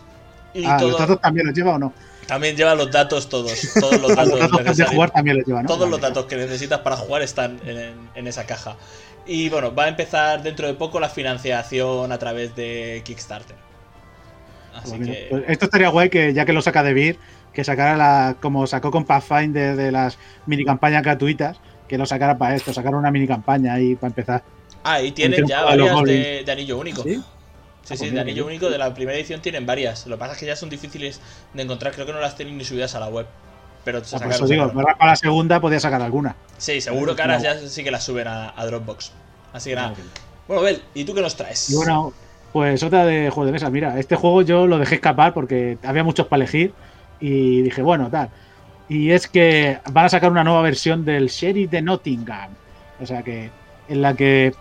Y 0.53 0.69
Ah, 0.69 0.77
todo, 0.77 0.89
¿los 0.89 0.97
datos 0.97 1.19
también 1.21 1.47
los 1.47 1.55
lleva 1.55 1.75
o 1.75 1.79
no? 1.79 1.95
también 2.25 2.55
lleva 2.57 2.75
los 2.75 2.91
datos 2.91 3.29
todos, 3.29 3.75
todos 3.79 3.99
los 4.01 4.13
datos 4.15 4.39
los 4.39 4.51
datos 4.51 4.63
de 4.63 4.63
necesarios. 4.63 4.91
jugar 4.91 5.11
también 5.11 5.37
los 5.37 5.45
lleva, 5.45 5.63
¿no? 5.63 5.67
Todos 5.67 5.89
los 5.89 5.99
datos 6.01 6.25
que 6.27 6.35
necesitas 6.37 6.79
para 6.81 6.97
jugar 6.97 7.21
están 7.21 7.61
en, 7.65 8.11
en 8.13 8.27
esa 8.27 8.45
caja. 8.45 8.77
Y 9.25 9.49
bueno, 9.49 9.73
va 9.75 9.85
a 9.85 9.89
empezar 9.89 10.41
dentro 10.43 10.67
de 10.67 10.73
poco 10.75 10.99
la 10.99 11.09
financiación 11.09 12.11
a 12.11 12.17
través 12.19 12.55
de 12.55 13.01
Kickstarter. 13.05 13.63
Así 14.71 14.97
Bueno, 14.97 15.05
que. 15.05 15.27
pues 15.29 15.43
esto 15.47 15.65
estaría 15.65 15.89
guay 15.89 16.09
que 16.09 16.33
ya 16.33 16.45
que 16.45 16.53
lo 16.53 16.61
saca 16.61 16.83
de 16.83 16.93
Vir, 16.93 17.21
que 17.53 17.63
sacara 17.63 17.97
la. 17.97 18.37
como 18.41 18.67
sacó 18.67 18.91
con 18.91 19.05
Pathfinder 19.05 19.75
de 19.75 19.91
las 19.91 20.19
mini 20.45 20.65
campañas 20.65 21.03
gratuitas, 21.03 21.61
que 21.87 21.97
lo 21.97 22.05
sacara 22.05 22.37
para 22.37 22.55
esto, 22.55 22.73
sacar 22.73 22.95
una 22.95 23.11
mini 23.11 23.27
campaña 23.27 23.73
ahí 23.73 23.95
para 23.95 24.09
empezar. 24.09 24.45
Ah, 24.83 25.01
y 25.01 25.11
tienen 25.11 25.45
ya 25.45 25.63
varias 25.63 26.03
de, 26.05 26.43
de 26.45 26.51
anillo 26.51 26.77
único. 26.77 27.03
¿Sí? 27.03 27.23
Sí, 27.87 27.95
Ah, 27.95 27.97
pues 27.97 28.09
sí, 28.09 28.09
de 28.09 28.19
anillo 28.19 28.45
único 28.45 28.69
de 28.69 28.77
la 28.77 28.93
primera 28.93 29.17
edición 29.17 29.41
tienen 29.41 29.65
varias. 29.65 30.05
Lo 30.07 30.17
que 30.17 30.19
pasa 30.19 30.33
es 30.33 30.39
que 30.39 30.45
ya 30.45 30.55
son 30.55 30.69
difíciles 30.69 31.21
de 31.53 31.63
encontrar. 31.63 31.93
Creo 31.93 32.05
que 32.05 32.13
no 32.13 32.19
las 32.19 32.35
tienen 32.35 32.57
ni 32.57 32.65
subidas 32.65 32.95
a 32.95 32.99
la 32.99 33.07
web. 33.07 33.27
Pero 33.83 34.03
se 34.03 34.17
Ah, 34.17 34.19
por 34.21 34.33
sacaron, 34.33 34.33
eso 34.33 34.47
digo, 34.47 34.73
para 34.73 34.95
la 35.11 35.15
segunda 35.15 35.59
podía 35.61 35.79
sacar 35.79 36.01
alguna. 36.01 36.35
Sí, 36.57 36.81
seguro 36.81 37.15
que 37.15 37.21
ahora 37.21 37.39
ya 37.39 37.57
sí 37.57 37.83
que 37.83 37.91
las 37.91 38.03
suben 38.03 38.27
a, 38.27 38.53
a 38.59 38.65
Dropbox. 38.65 39.13
Así 39.53 39.69
que 39.69 39.75
nada. 39.75 39.93
Bueno, 40.47 40.61
Bel, 40.63 40.81
¿y 40.93 41.05
tú 41.05 41.13
qué 41.13 41.21
nos 41.21 41.35
traes? 41.35 41.67
Bueno, 41.67 42.13
pues 42.51 42.83
otra 42.83 43.05
de 43.05 43.29
juego 43.29 43.45
de 43.45 43.51
mesa. 43.53 43.69
Mira, 43.69 43.99
este 43.99 44.15
juego 44.15 44.41
yo 44.41 44.67
lo 44.67 44.79
dejé 44.79 44.95
escapar 44.95 45.33
porque 45.33 45.79
había 45.83 46.03
muchos 46.03 46.27
para 46.27 46.43
elegir 46.43 46.73
y 47.19 47.61
dije, 47.61 47.81
bueno, 47.81 48.09
tal. 48.09 48.31
Y 48.87 49.11
es 49.11 49.27
que 49.27 49.79
van 49.91 50.05
a 50.05 50.09
sacar 50.09 50.31
una 50.31 50.43
nueva 50.43 50.61
versión 50.61 51.05
del 51.05 51.27
Sheriff 51.27 51.69
de 51.69 51.81
Nottingham. 51.81 52.57
O 52.99 53.05
sea 53.05 53.23
que 53.23 53.51
en 53.87 54.01
la 54.01 54.15
que 54.15 54.53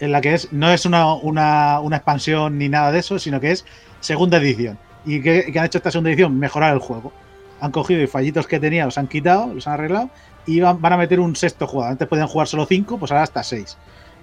en 0.00 0.12
la 0.12 0.20
que 0.20 0.34
es 0.34 0.52
no 0.52 0.70
es 0.70 0.86
una, 0.86 1.14
una, 1.14 1.96
expansión 1.96 2.58
ni 2.58 2.68
nada 2.68 2.90
de 2.90 2.98
eso, 2.98 3.18
sino 3.18 3.40
que 3.40 3.52
es 3.52 3.64
segunda 4.00 4.38
edición. 4.38 4.78
¿Y 5.04 5.20
qué 5.22 5.52
han 5.56 5.66
hecho 5.66 5.78
esta 5.78 5.90
segunda 5.90 6.10
edición? 6.10 6.38
Mejorar 6.38 6.74
el 6.74 6.80
juego. 6.80 7.12
Han 7.60 7.70
cogido 7.70 8.02
y 8.02 8.06
fallitos 8.06 8.46
que 8.46 8.58
tenía, 8.58 8.86
los 8.86 8.98
han 8.98 9.06
quitado, 9.06 9.52
los 9.52 9.66
han 9.66 9.74
arreglado 9.74 10.10
y 10.46 10.60
van, 10.60 10.80
van 10.80 10.94
a 10.94 10.96
meter 10.96 11.20
un 11.20 11.36
sexto 11.36 11.66
jugador. 11.66 11.92
Antes 11.92 12.08
podían 12.08 12.26
jugar 12.26 12.48
solo 12.48 12.66
cinco, 12.66 12.98
pues 12.98 13.12
ahora 13.12 13.22
hasta 13.22 13.42
seis. 13.42 13.76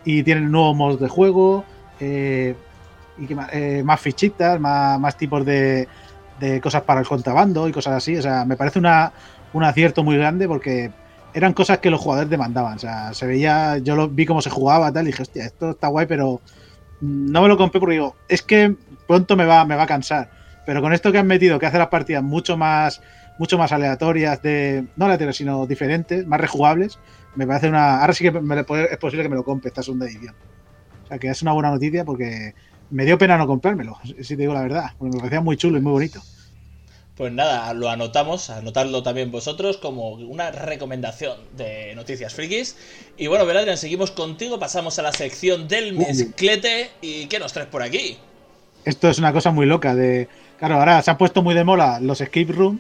Y 0.04 0.24
tienen 0.24 0.52
nuevos 0.52 0.76
modos 0.76 1.00
de 1.00 1.08
juego, 1.08 1.64
eh, 2.00 2.56
y 3.18 3.26
que 3.26 3.36
eh, 3.52 3.84
más 3.84 4.00
fichitas, 4.00 4.60
más, 4.60 5.00
más 5.00 5.18
tipos 5.18 5.46
de, 5.46 5.88
de 6.40 6.62
cosas 6.62 6.84
para 6.84 7.00
el 7.02 7.08
contrabando 7.08 7.68
y 7.68 7.72
cosas 7.72 7.94
así. 7.94 8.18
O 8.18 8.22
sea, 8.22 8.46
me 8.46 8.56
parece 8.56 8.80
una, 8.80 9.12
un 9.54 9.64
acierto 9.64 10.04
muy 10.04 10.18
grande 10.18 10.48
porque 10.48 10.92
eran 11.38 11.54
cosas 11.54 11.78
que 11.78 11.92
los 11.92 12.02
jugadores 12.02 12.32
demandaban. 12.32 12.78
O 12.78 12.80
sea, 12.80 13.14
se 13.14 13.28
veía, 13.28 13.78
yo 13.78 13.96
lo 13.96 14.10
vi 14.10 14.26
cómo 14.26 14.42
se 14.42 14.50
jugaba 14.50 14.92
tal, 14.92 15.04
y 15.04 15.12
dije, 15.12 15.22
hostia, 15.22 15.46
esto 15.46 15.70
está 15.70 15.88
guay, 15.88 16.08
pero 16.08 16.42
no 17.00 17.44
me 17.44 17.48
lo 17.48 17.58
compré 17.58 17.80
porque 17.80 17.94
digo, 17.94 18.16
es 18.28 18.42
que 18.42 18.76
pronto 19.08 19.36
me 19.36 19.46
va, 19.46 19.64
me 19.64 19.76
va 19.76 19.84
a 19.84 19.88
cansar. 19.88 20.32
Pero 20.66 20.82
con 20.82 20.94
esto 20.94 21.12
que 21.12 21.20
han 21.20 21.28
metido, 21.28 21.60
que 21.60 21.68
hace 21.68 21.78
las 21.78 21.90
partidas 21.90 22.24
mucho 22.24 22.58
más, 22.58 23.04
mucho 23.38 23.56
más 23.60 23.72
aleatorias, 23.72 24.42
de, 24.42 24.88
no 24.96 25.06
aleatorias, 25.06 25.36
sino 25.36 25.68
diferentes, 25.68 26.26
más 26.26 26.42
rejugables, 26.42 26.98
me 27.36 27.46
parece 27.46 27.70
una. 27.70 28.02
Ahora 28.02 28.14
sí 28.14 28.24
que 28.24 28.32
me, 28.32 28.60
es 28.60 28.98
posible 28.98 29.22
que 29.22 29.30
me 29.30 29.36
lo 29.36 29.44
compre 29.44 29.68
esta 29.68 29.84
segunda 29.84 30.08
edición. 30.08 30.34
O 31.04 31.08
sea, 31.08 31.20
que 31.20 31.28
es 31.28 31.44
una 31.44 31.52
buena 31.52 31.70
noticia 31.70 32.04
porque 32.04 32.56
me 32.90 33.06
dio 33.06 33.16
pena 33.20 33.38
no 33.38 33.46
comprármelo, 33.46 33.96
si 34.04 34.36
te 34.36 34.38
digo 34.38 34.56
la 34.56 34.64
verdad, 34.64 34.86
porque 34.98 35.14
me 35.14 35.20
parecía 35.20 35.42
muy 35.42 35.56
chulo 35.56 35.78
y 35.78 35.82
muy 35.82 35.92
bonito. 35.92 36.20
Pues 37.18 37.34
nada, 37.34 37.74
lo 37.74 37.90
anotamos, 37.90 38.52
anotadlo 38.52 39.02
también 39.02 39.32
vosotros 39.32 39.78
como 39.78 40.12
una 40.12 40.52
recomendación 40.52 41.40
de 41.58 41.96
Noticias 41.96 42.36
Frikis. 42.36 42.78
Y 43.18 43.26
bueno, 43.26 43.44
Beladrian, 43.48 43.76
seguimos 43.76 44.12
contigo, 44.12 44.60
pasamos 44.60 45.00
a 45.00 45.02
la 45.02 45.12
sección 45.12 45.68
del 45.68 45.94
mezclete. 45.94 46.92
¿Y 47.02 47.26
qué 47.26 47.40
nos 47.40 47.54
traes 47.54 47.70
por 47.70 47.82
aquí? 47.82 48.20
Esto 48.86 49.10
es 49.10 49.18
una 49.18 49.34
cosa 49.34 49.50
muy 49.50 49.66
loca 49.66 49.96
de. 49.96 50.28
Claro, 50.60 50.76
ahora 50.76 51.02
se 51.02 51.10
han 51.10 51.18
puesto 51.18 51.42
muy 51.42 51.56
de 51.56 51.64
mola 51.64 52.00
los 52.00 52.22
escape 52.22 52.54
room. 52.54 52.80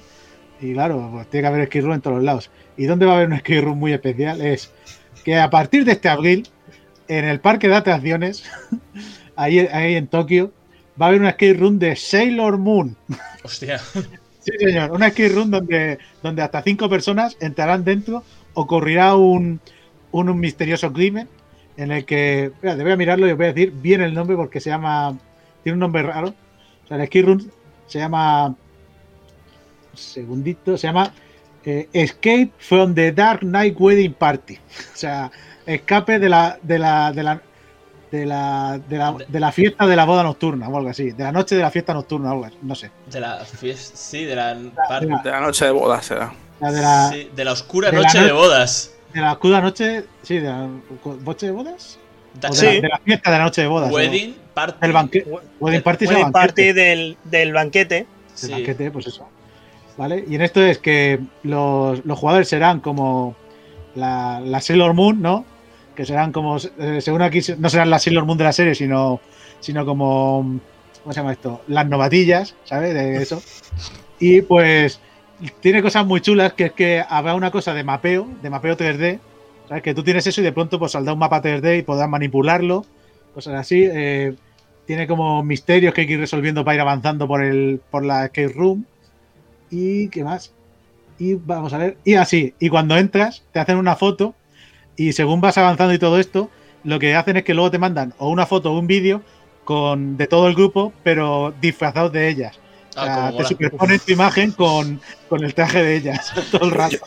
Y 0.61 0.73
claro, 0.73 1.09
pues 1.11 1.27
tiene 1.31 1.41
que 1.41 1.47
haber 1.47 1.61
escape 1.61 1.81
room 1.81 1.93
en 1.93 2.01
todos 2.01 2.17
los 2.17 2.23
lados. 2.23 2.51
¿Y 2.77 2.85
dónde 2.85 3.07
va 3.07 3.13
a 3.13 3.15
haber 3.15 3.29
un 3.29 3.33
escape 3.33 3.61
room 3.61 3.79
muy 3.79 3.93
especial? 3.93 4.39
Es 4.41 4.71
que 5.23 5.35
a 5.35 5.49
partir 5.49 5.83
de 5.83 5.93
este 5.93 6.09
abril, 6.09 6.47
en 7.07 7.25
el 7.25 7.39
parque 7.39 7.67
de 7.67 7.75
atracciones, 7.75 8.43
ahí, 9.35 9.59
ahí 9.59 9.95
en 9.95 10.05
Tokio, 10.05 10.53
va 11.01 11.07
a 11.07 11.09
haber 11.09 11.21
un 11.21 11.27
escape 11.27 11.53
room 11.53 11.79
de 11.79 11.95
Sailor 11.95 12.59
Moon. 12.59 12.95
Hostia. 13.43 13.81
Sí, 14.47 14.53
señor. 14.59 14.91
Una 14.91 15.07
escape 15.07 15.29
room 15.29 15.51
donde, 15.51 15.99
donde 16.23 16.41
hasta 16.41 16.61
cinco 16.61 16.89
personas 16.89 17.35
entrarán 17.41 17.83
dentro, 17.83 18.23
ocurrirá 18.53 19.15
un, 19.17 19.59
un, 20.11 20.39
misterioso 20.39 20.93
crimen 20.93 21.27
en 21.75 21.91
el 21.91 22.05
que. 22.05 22.45
Espérate, 22.45 22.81
voy 22.83 22.93
a 22.93 22.97
mirarlo 22.97 23.27
y 23.27 23.31
os 23.31 23.37
voy 23.37 23.47
a 23.47 23.53
decir 23.53 23.71
bien 23.71 23.99
el 24.01 24.13
nombre 24.13 24.37
porque 24.37 24.61
se 24.61 24.69
llama. 24.69 25.17
Tiene 25.63 25.73
un 25.73 25.81
nombre 25.81 26.01
raro. 26.03 26.29
O 26.29 26.87
sea, 26.87 26.95
el 26.95 27.03
escape 27.03 27.25
room 27.25 27.49
se 27.87 27.99
llama. 27.99 28.55
Segundito, 29.93 30.77
se 30.77 30.87
llama 30.87 31.11
eh, 31.65 31.89
Escape 31.91 32.51
from 32.59 32.95
the 32.95 33.11
Dark 33.11 33.43
Night 33.43 33.75
Wedding 33.77 34.13
Party. 34.13 34.55
O 34.93 34.95
sea, 34.97 35.29
escape 35.65 36.19
de 36.19 36.29
la, 36.29 36.57
de 36.63 36.79
la, 36.79 37.11
de 37.11 37.23
la, 37.23 37.41
de 38.11 38.25
la, 38.25 38.79
de 38.87 38.97
la, 38.97 39.15
de 39.27 39.39
la 39.39 39.51
fiesta 39.51 39.85
de 39.85 39.95
la 39.95 40.05
boda 40.05 40.23
nocturna 40.23 40.67
o 40.69 40.77
algo 40.77 40.89
así. 40.89 41.11
De 41.11 41.23
la 41.23 41.31
noche 41.31 41.55
de 41.55 41.61
la 41.61 41.71
fiesta 41.71 41.93
nocturna 41.93 42.29
o 42.29 42.33
algo 42.33 42.45
así. 42.45 42.57
No 42.61 42.75
sé. 42.75 42.89
De 43.11 43.19
la 43.19 43.37
fiesta. 43.45 43.97
Sí, 43.97 44.23
de 44.25 44.35
la. 44.35 44.55
de 44.55 44.71
la- 45.07 45.21
De 45.23 45.29
la 45.31 45.41
noche 45.41 45.65
de 45.65 45.71
bodas 45.71 46.05
será. 46.05 46.33
La 46.59 46.71
de 46.71 46.81
la, 46.81 47.09
sí, 47.11 47.29
de 47.35 47.45
la 47.45 47.51
oscura 47.51 47.91
de 47.91 47.97
la 47.97 48.03
noche 48.03 48.19
de 48.21 48.31
bodas. 48.31 48.93
de 49.13 49.21
la 49.21 49.31
oscura 49.33 49.61
noche. 49.61 50.05
Sí, 50.23 50.39
de 50.39 50.47
la 50.49 50.67
noche 51.23 51.45
de 51.47 51.51
bodas. 51.51 51.99
De, 52.33 52.53
Sí. 52.53 52.65
la, 52.65 52.71
de 52.71 52.87
la 52.87 52.97
fiesta 52.99 53.31
de 53.31 53.37
la 53.39 53.43
noche 53.43 53.61
de 53.61 53.67
bodas. 53.67 53.91
Wedding 53.91 54.35
party. 54.53 54.77
Del 54.81 54.93
banquete. 54.93 55.31
Wedding 55.59 55.81
party 55.81 56.05
es 56.05 56.11
el 56.11 56.17
Wedding 56.17 56.31
banquete. 56.31 56.47
party 56.47 56.73
del, 56.73 57.17
del 57.23 57.53
banquete. 57.53 57.97
El 57.99 58.07
Sí. 58.35 58.51
banquete, 58.51 58.91
pues 58.91 59.07
eso. 59.07 59.27
¿Vale? 59.97 60.23
Y 60.29 60.35
en 60.35 60.41
esto 60.43 60.61
es 60.61 60.77
que 60.77 61.19
los, 61.43 62.05
los 62.05 62.19
jugadores 62.19 62.47
serán 62.47 62.79
como 62.79 63.35
la, 63.95 64.39
la 64.39 64.61
Sailor 64.61 64.93
Moon, 64.93 65.19
¿no? 65.21 65.43
Que 65.97 66.05
serán 66.05 66.31
como, 66.31 66.57
eh, 66.57 67.01
según 67.01 67.23
aquí, 67.23 67.39
no 67.57 67.69
serán 67.69 67.89
las 67.89 68.03
Sailor 68.03 68.23
Moon 68.23 68.37
de 68.37 68.43
la 68.43 68.53
serie, 68.53 68.75
sino, 68.75 69.19
sino 69.59 69.83
como, 69.83 70.59
¿cómo 71.01 71.11
se 71.11 71.19
llama 71.19 71.31
esto? 71.31 71.61
Las 71.67 71.87
novatillas, 71.87 72.53
¿sabes? 72.65 72.93
De 72.93 73.19
eso. 73.19 73.41
Y 74.19 74.43
pues 74.43 74.99
tiene 75.59 75.81
cosas 75.81 76.05
muy 76.05 76.21
chulas, 76.21 76.53
que 76.53 76.65
es 76.65 76.71
que 76.73 77.03
habrá 77.09 77.33
una 77.33 77.49
cosa 77.49 77.73
de 77.73 77.83
mapeo, 77.83 78.27
de 78.43 78.49
mapeo 78.51 78.77
3D, 78.77 79.19
¿sabes? 79.67 79.81
Que 79.81 79.95
tú 79.95 80.03
tienes 80.03 80.27
eso 80.27 80.39
y 80.39 80.43
de 80.43 80.51
pronto 80.51 80.77
pues 80.77 80.91
saldrá 80.91 81.13
un 81.13 81.19
mapa 81.19 81.41
3D 81.41 81.79
y 81.79 81.81
podrás 81.81 82.07
manipularlo, 82.07 82.85
cosas 83.33 83.55
así. 83.55 83.83
Eh, 83.91 84.35
tiene 84.85 85.07
como 85.07 85.41
misterios 85.41 85.95
que 85.95 86.01
hay 86.01 86.07
que 86.07 86.13
ir 86.13 86.19
resolviendo 86.19 86.63
para 86.63 86.75
ir 86.75 86.81
avanzando 86.81 87.27
por, 87.27 87.43
el, 87.43 87.81
por 87.89 88.05
la 88.05 88.25
escape 88.25 88.53
room. 88.53 88.85
¿Y 89.71 90.09
qué 90.09 90.23
más? 90.23 90.53
Y 91.17 91.33
vamos 91.33 91.73
a 91.73 91.79
ver. 91.79 91.97
Y 92.03 92.13
así, 92.13 92.53
y 92.59 92.69
cuando 92.69 92.95
entras, 92.95 93.43
te 93.51 93.59
hacen 93.59 93.77
una 93.77 93.95
foto 93.95 94.35
y 94.97 95.13
según 95.13 95.39
vas 95.39 95.57
avanzando 95.57 95.93
y 95.93 95.99
todo 95.99 96.19
esto, 96.19 96.49
lo 96.83 96.99
que 96.99 97.15
hacen 97.15 97.37
es 97.37 97.43
que 97.43 97.53
luego 97.53 97.71
te 97.71 97.79
mandan 97.79 98.13
o 98.17 98.29
una 98.29 98.45
foto 98.45 98.71
o 98.73 98.77
un 98.79 98.87
vídeo 98.87 99.21
con 99.63 100.17
de 100.17 100.27
todo 100.27 100.47
el 100.47 100.55
grupo, 100.55 100.91
pero 101.03 101.53
disfrazados 101.61 102.11
de 102.11 102.27
ellas. 102.29 102.57
O 102.95 102.99
Ah, 102.99 103.03
sea, 103.05 103.15
como 103.15 103.27
te 103.27 103.33
mola. 103.35 103.47
superpones 103.49 104.01
tu 104.03 104.11
imagen 104.13 104.51
con, 104.53 104.99
con 105.29 105.43
el 105.43 105.53
traje 105.53 105.83
de 105.83 105.97
ellas 105.97 106.31
todo 106.51 106.65
el 106.65 106.71
rato. 106.71 106.97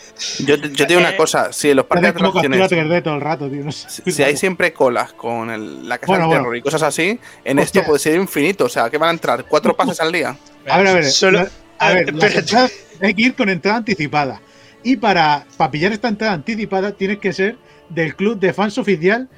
Yo, 0.47 0.55
yo 0.57 0.87
te 0.87 0.87
digo 0.87 1.01
una 1.01 1.17
cosa, 1.17 1.53
si 1.53 1.71
en 1.71 1.77
los 1.79 1.87
parques 1.87 2.15
de 2.15 2.21
atracciones 2.29 2.71
3D 2.71 3.03
todo 3.03 3.15
el 3.15 3.21
rato, 3.21 3.49
tío. 3.51 3.65
no 3.65 3.73
sé. 3.73 3.89
Si, 3.91 4.13
si 4.13 4.23
hay 4.23 4.37
siempre 4.37 4.73
colas 4.73 5.13
con 5.15 5.51
el- 5.51 5.89
la 5.89 5.99
casa 5.99 6.13
Bueno, 6.13 6.25
del 6.25 6.29
bueno. 6.29 6.43
terror 6.45 6.57
y 6.59 6.63
cosas 6.63 6.83
así, 6.85 7.19
en 7.45 7.59
Hostia. 7.59 7.81
esto 7.81 7.89
puede 7.89 7.99
ser 7.99 8.15
infinito. 8.21 8.67
O 8.67 8.69
sea, 8.69 8.89
que 8.89 8.99
van 8.99 9.09
a 9.09 9.13
entrar 9.13 9.45
cuatro 9.49 9.75
pases 9.75 9.99
al 10.01 10.13
día. 10.13 10.37
A 10.69 10.79
ver, 10.79 10.87
a 10.87 10.93
ver. 10.95 11.05
Solo- 11.07 11.39
la- 11.39 11.51
a 11.79 11.89
a 11.89 11.95
ver, 11.95 12.09
entradas 12.11 12.73
hay 13.01 13.15
que 13.15 13.23
ir 13.23 13.35
con 13.35 13.49
entrada 13.49 13.79
anticipada. 13.79 14.41
Y 14.85 14.97
para, 14.97 15.45
para 15.57 15.71
pillar 15.73 15.91
esta 15.93 16.07
entrada 16.09 16.35
anticipada 16.35 16.93
tienes 16.93 17.19
que 17.19 17.33
ser 17.33 17.57
del 17.91 18.17
club 18.17 18.39
de 18.39 18.53
fans 18.53 18.79
oficial 18.79 19.29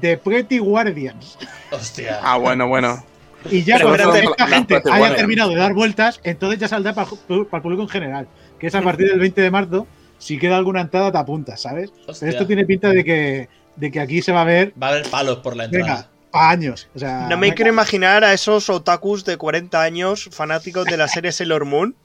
de 0.00 0.16
Pretty 0.16 0.58
Guardians. 0.58 1.38
Hostia. 1.70 2.20
Ah, 2.22 2.36
bueno, 2.36 2.66
bueno. 2.68 3.04
Y 3.50 3.62
ya 3.62 3.76
Pero 3.76 3.90
cuando 3.94 4.14
esta 4.16 4.46
la- 4.48 4.56
gente 4.56 4.82
haya 4.90 5.14
terminado 5.14 5.50
de 5.50 5.56
dar 5.56 5.72
vueltas, 5.72 6.20
entonces 6.24 6.58
ya 6.58 6.68
saldrá 6.68 6.92
para, 6.94 7.08
el 7.28 7.46
público 7.46 7.82
en 7.82 7.88
general. 7.88 8.28
Que 8.58 8.66
es 8.66 8.74
a 8.74 8.82
partir 8.82 9.08
del 9.08 9.20
20 9.20 9.40
de 9.40 9.50
marzo. 9.50 9.86
Si 10.18 10.36
queda 10.38 10.56
alguna 10.56 10.80
entrada, 10.80 11.12
te 11.12 11.18
apuntas, 11.18 11.62
¿sabes? 11.62 11.90
Hostia. 12.06 12.14
Pero 12.20 12.32
esto 12.32 12.46
tiene 12.46 12.66
pinta 12.66 12.88
de 12.90 13.04
que, 13.04 13.48
de 13.76 13.90
que 13.92 14.00
aquí 14.00 14.20
se 14.20 14.32
va 14.32 14.40
a 14.42 14.44
ver, 14.44 14.72
Va 14.80 14.88
a 14.88 14.90
haber 14.90 15.08
palos 15.08 15.38
por 15.38 15.54
la 15.56 15.66
entrada. 15.66 15.86
venga, 15.86 16.08
para 16.30 16.50
años. 16.50 16.88
O 16.94 16.98
sea, 16.98 17.26
No 17.28 17.36
me 17.36 17.54
quiero 17.54 17.70
imaginar 17.70 18.22
a 18.24 18.32
esos 18.32 18.68
otakus 18.70 19.24
de 19.24 19.36
40 19.36 19.80
años, 19.82 20.28
fanáticos 20.32 20.84
de 20.86 20.96
la 20.96 21.08
serie 21.08 21.32
Sailor 21.32 21.64
Moon, 21.64 21.96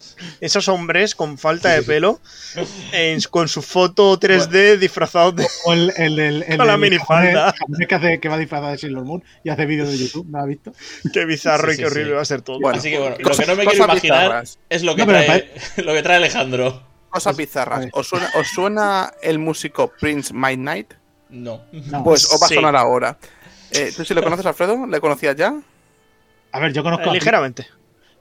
esos 0.41 0.67
hombres 0.67 1.15
con 1.15 1.37
falta 1.37 1.69
de 1.69 1.83
pelo, 1.83 2.19
en- 2.91 3.19
con 3.29 3.47
su 3.47 3.61
foto 3.61 4.19
3D 4.19 4.77
disfrazados 4.77 5.35
de. 5.35 5.47
O 5.65 5.73
el, 5.73 5.91
el, 5.97 6.45
Con 6.57 6.67
la 6.67 6.77
minifalda. 6.77 7.53
que, 7.87 7.95
hace, 7.95 8.19
que 8.19 8.29
va 8.29 8.37
disfrazado 8.37 8.71
de 8.71 8.77
Sailor 8.77 9.03
Moon 9.05 9.23
y 9.43 9.49
hace 9.49 9.65
vídeos 9.65 9.89
de 9.89 9.97
YouTube, 9.97 10.27
¿no 10.29 10.39
has 10.39 10.47
visto? 10.47 10.71
Qué 11.13 11.25
bizarro 11.25 11.67
Sí, 11.69 11.73
y 11.73 11.75
sí, 11.75 11.81
qué 11.81 11.87
horrible 11.87 12.09
sí. 12.11 12.15
va 12.15 12.21
a 12.21 12.25
ser 12.25 12.41
todo. 12.41 12.59
Bueno, 12.59 12.77
Así 12.77 12.89
que 12.89 12.99
bueno, 12.99 13.15
lo 13.19 13.31
que 13.31 13.45
no 13.45 13.55
me 13.55 13.65
quiero 13.65 13.85
imaginar 13.85 14.23
bizarras. 14.23 14.59
es 14.69 14.83
lo 14.83 14.95
que, 14.95 15.05
No, 15.05 15.11
trae, 15.13 15.53
lo 15.77 15.93
que 15.93 16.01
trae 16.03 16.17
Alejandro. 16.17 16.83
Cosas 17.09 17.37
bizarras. 17.37 17.85
¿Os 17.93 18.07
suena, 18.07 18.29
os 18.39 18.47
suena 18.47 19.11
el 19.21 19.37
músico 19.37 19.91
Prince 19.99 20.33
Midnight? 20.33 20.93
No. 21.29 21.61
No. 21.71 22.03
Pues 22.03 22.25
os 22.25 22.41
va 22.41 22.45
a 22.45 22.49
Sí. 22.49 22.55
sonar 22.55 22.75
ahora. 22.75 23.17
Eh, 23.73 23.91
¿Tú 23.95 24.05
sí 24.05 24.13
lo 24.13 24.23
conoces, 24.23 24.45
Alfredo? 24.45 24.85
¿Le 24.87 24.99
conocías 24.99 25.35
ya? 25.35 25.53
A 26.51 26.59
ver, 26.59 26.73
yo 26.73 26.83
conozco 26.83 27.05
Eh, 27.05 27.09
a 27.09 27.13
ligeramente. 27.13 27.67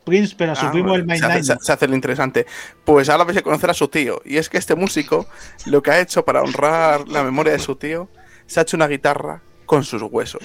Prince, 0.04 0.34
pero 0.36 0.52
a 0.52 0.56
su 0.56 0.66
Ah, 0.66 0.72
primo 0.72 0.88
bueno, 0.88 1.02
el 1.02 1.06
Main 1.06 1.20
se, 1.20 1.26
hace, 1.26 1.42
se- 1.64 1.72
hace 1.72 1.86
lo 1.88 1.94
interesante. 1.94 2.46
Pues 2.84 3.08
ahora 3.08 3.24
vais 3.24 3.38
a 3.38 3.42
conocer 3.42 3.70
a 3.70 3.74
su 3.74 3.86
tío. 3.88 4.20
Y 4.24 4.36
es 4.36 4.48
que 4.48 4.58
este 4.58 4.74
músico, 4.74 5.26
lo 5.66 5.80
que 5.82 5.92
ha 5.92 6.00
hecho 6.00 6.24
para 6.24 6.42
honrar 6.42 7.06
la 7.08 7.22
memoria 7.22 7.52
de 7.52 7.60
su 7.60 7.76
tío, 7.76 8.08
se 8.46 8.58
ha 8.58 8.62
hecho 8.64 8.76
una 8.76 8.88
guitarra 8.88 9.42
con 9.64 9.84
sus 9.84 10.02
huesos. 10.02 10.42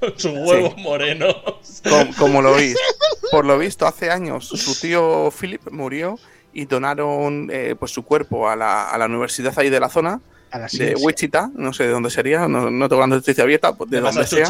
Con 0.00 0.18
sus 0.18 0.32
huevos 0.32 0.76
morenos. 0.76 1.34
Com- 1.88 2.12
como 2.14 2.42
lo 2.42 2.52
oís. 2.56 2.76
Por 3.30 3.46
lo 3.46 3.56
visto, 3.58 3.86
hace 3.86 4.10
años 4.10 4.46
su 4.46 4.78
tío 4.78 5.30
Philip 5.30 5.70
murió 5.70 6.18
y 6.52 6.66
donaron 6.66 7.48
eh, 7.50 7.74
pues 7.78 7.90
su 7.92 8.02
cuerpo 8.04 8.50
a 8.50 8.56
la, 8.56 8.90
a 8.90 8.98
la 8.98 9.06
universidad 9.06 9.58
ahí 9.58 9.70
de 9.70 9.80
la 9.80 9.88
zona, 9.88 10.20
A 10.50 10.58
la 10.58 10.66
de. 10.72 10.94
Wichita, 10.96 11.50
no 11.54 11.72
sé 11.72 11.84
de 11.84 11.90
dónde 11.90 12.10
sería, 12.10 12.48
no, 12.48 12.70
no 12.70 12.88
tengo 12.88 13.00
la 13.00 13.06
noticia 13.08 13.44
abierta, 13.44 13.74
pues 13.74 13.90
de, 13.90 13.96
De 13.98 14.02
donde 14.02 14.26
sea. 14.26 14.48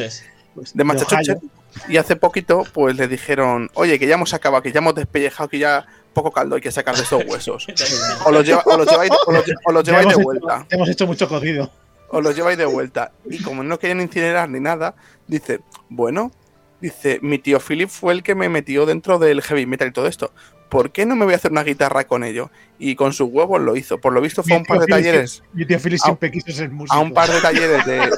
Pues, 0.54 0.74
de 0.74 0.84
Massachusetts. 0.84 1.42
Y 1.88 1.96
hace 1.98 2.16
poquito, 2.16 2.64
pues 2.72 2.96
le 2.96 3.06
dijeron, 3.06 3.70
oye, 3.74 3.98
que 3.98 4.06
ya 4.06 4.14
hemos 4.14 4.34
acabado, 4.34 4.62
que 4.62 4.72
ya 4.72 4.78
hemos 4.78 4.94
despellejado, 4.94 5.48
que 5.48 5.58
ya 5.58 5.86
poco 6.12 6.32
caldo 6.32 6.56
hay 6.56 6.60
que 6.62 6.72
sacar 6.72 6.96
de 6.96 7.02
estos 7.02 7.22
huesos. 7.26 7.66
O 8.24 8.30
los, 8.32 8.44
lleva- 8.44 8.62
o 8.64 8.76
los 8.76 8.88
lleváis, 8.90 9.10
o 9.26 9.32
los, 9.32 9.44
o 9.66 9.72
los 9.72 9.84
lleváis 9.84 10.06
de 10.08 10.14
hecho- 10.14 10.22
vuelta. 10.22 10.66
hemos 10.70 10.88
hecho 10.88 11.06
mucho 11.06 11.28
cocido. 11.28 11.70
Os 12.10 12.22
los 12.24 12.34
lleváis 12.34 12.56
de 12.58 12.64
vuelta. 12.64 13.12
Y 13.28 13.40
como 13.42 13.62
no 13.62 13.78
querían 13.78 14.00
incinerar 14.00 14.48
ni 14.48 14.60
nada, 14.60 14.94
dice, 15.26 15.60
bueno, 15.90 16.32
dice, 16.80 17.18
mi 17.22 17.38
tío 17.38 17.58
Philip 17.60 17.88
fue 17.88 18.12
el 18.12 18.22
que 18.22 18.34
me 18.34 18.48
metió 18.48 18.86
dentro 18.86 19.18
del 19.18 19.42
heavy 19.42 19.66
metal 19.66 19.88
y 19.88 19.92
todo 19.92 20.06
esto. 20.06 20.32
¿Por 20.68 20.92
qué 20.92 21.06
no 21.06 21.16
me 21.16 21.24
voy 21.24 21.32
a 21.32 21.36
hacer 21.36 21.50
una 21.50 21.62
guitarra 21.64 22.04
con 22.06 22.24
ello? 22.24 22.50
Y 22.78 22.94
con 22.94 23.12
sus 23.14 23.28
huevos 23.30 23.60
lo 23.60 23.74
hizo. 23.76 23.98
Por 23.98 24.12
lo 24.12 24.20
visto 24.20 24.42
fue 24.42 24.54
a 24.54 24.58
un 24.58 24.64
par 24.64 24.78
de 24.80 24.84
Philip 24.86 24.96
talleres, 25.04 25.42
Mi 25.54 25.64
tío 25.66 25.78
Philip 25.80 25.98
A- 26.02 26.04
siempre 26.04 26.30
quiso 26.30 26.52
ser 26.52 26.70
músico. 26.70 26.94
a 26.94 26.98
un 27.00 27.12
par 27.14 27.30
de 27.30 27.40
talleres 27.40 27.84
de, 27.86 28.10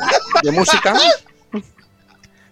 de 0.42 0.50
música. 0.52 0.94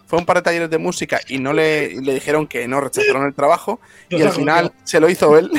Fue 0.06 0.18
a 0.18 0.20
un 0.20 0.24
par 0.26 0.36
de 0.36 0.42
talleres 0.42 0.70
de 0.70 0.78
música 0.78 1.20
y 1.28 1.38
no 1.38 1.52
le, 1.52 1.90
y 1.92 2.00
le 2.00 2.14
dijeron 2.14 2.46
que 2.46 2.66
no, 2.68 2.80
rechazaron 2.80 3.26
el 3.26 3.34
trabajo. 3.34 3.80
Y 4.08 4.22
al 4.22 4.32
final 4.32 4.72
se 4.84 5.00
lo 5.00 5.10
hizo 5.10 5.36
él. 5.36 5.50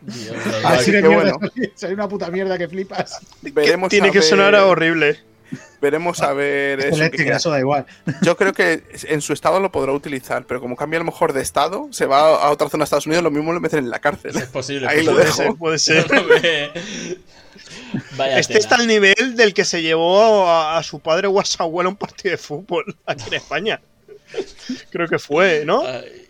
Dios, 0.00 0.36
Así 0.64 0.90
que 0.92 1.02
mierda, 1.02 1.34
bueno. 1.36 1.38
soy 1.74 1.92
una 1.92 2.08
puta 2.08 2.30
mierda 2.30 2.58
que 2.58 2.68
flipas. 2.68 3.20
Veremos 3.42 3.88
Tiene 3.90 4.10
que 4.10 4.18
ver- 4.18 4.28
sonar 4.28 4.54
horrible. 4.56 5.18
Veremos 5.80 6.20
a 6.22 6.32
ver 6.32 6.80
eso. 6.80 6.96
Eléctrica, 6.96 7.38
da 7.38 7.58
igual. 7.60 7.86
Yo 8.22 8.36
creo 8.36 8.52
que 8.52 8.82
en 9.04 9.20
su 9.20 9.32
estado 9.32 9.60
lo 9.60 9.70
podrá 9.72 9.92
utilizar, 9.92 10.44
pero 10.44 10.60
como 10.60 10.74
cambia 10.76 10.98
a 10.98 11.00
lo 11.00 11.04
mejor 11.06 11.32
de 11.32 11.40
estado, 11.42 11.88
se 11.92 12.06
va 12.06 12.42
a 12.42 12.50
otra 12.50 12.68
zona 12.68 12.82
de 12.82 12.84
Estados 12.84 13.06
Unidos, 13.06 13.22
lo 13.24 13.30
mismo 13.30 13.52
lo 13.52 13.60
meten 13.60 13.80
en 13.80 13.90
la 13.90 14.00
cárcel. 14.00 14.36
Es 14.36 14.46
posible. 14.46 14.88
Ahí 14.88 15.04
lo 15.04 15.12
puede 15.12 15.24
dejo. 15.26 15.36
ser. 15.36 15.54
Puede 15.54 15.78
ser. 15.78 16.10
No 16.12 16.22
me- 16.24 16.70
Vaya 18.16 18.38
Este 18.38 18.54
tela. 18.54 18.60
está 18.60 18.74
al 18.76 18.86
nivel 18.86 19.36
del 19.36 19.54
que 19.54 19.64
se 19.64 19.80
llevó 19.82 20.46
a, 20.48 20.78
a 20.78 20.82
su 20.82 21.00
padre 21.00 21.26
o 21.28 21.40
a 21.40 21.44
su 21.44 21.62
abuelo 21.62 21.88
a 21.88 21.92
un 21.92 21.96
partido 21.96 22.32
de 22.32 22.38
fútbol 22.38 22.84
aquí 23.06 23.24
en 23.28 23.34
España. 23.34 23.80
Creo 24.90 25.08
que 25.08 25.18
fue, 25.18 25.62
¿no? 25.64 25.82
Ay, 25.86 26.27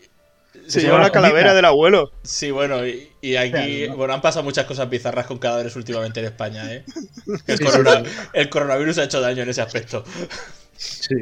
Se 0.68 0.81
se 0.81 0.87
llevó 0.87 0.98
va 0.98 1.02
la 1.04 1.11
calavera 1.11 1.54
del 1.54 1.64
abuelo. 1.64 2.12
Sí, 2.22 2.50
bueno, 2.50 2.87
y, 2.87 3.11
y 3.20 3.37
aquí, 3.37 3.87
bueno, 3.88 4.14
han 4.14 4.20
pasado 4.20 4.42
muchas 4.44 4.66
cosas 4.66 4.88
bizarras 4.88 5.26
con 5.26 5.38
cadáveres 5.38 5.74
últimamente 5.76 6.20
en 6.20 6.26
España, 6.26 6.72
¿eh? 6.72 6.85
El, 7.46 7.61
corona- 7.61 8.02
coronavirus 8.50 8.98
ha 8.98 9.04
hecho 9.04 9.20
daño 9.20 9.42
en 9.42 9.48
ese 9.48 9.62
aspecto. 9.62 10.04
Sí. 10.76 11.14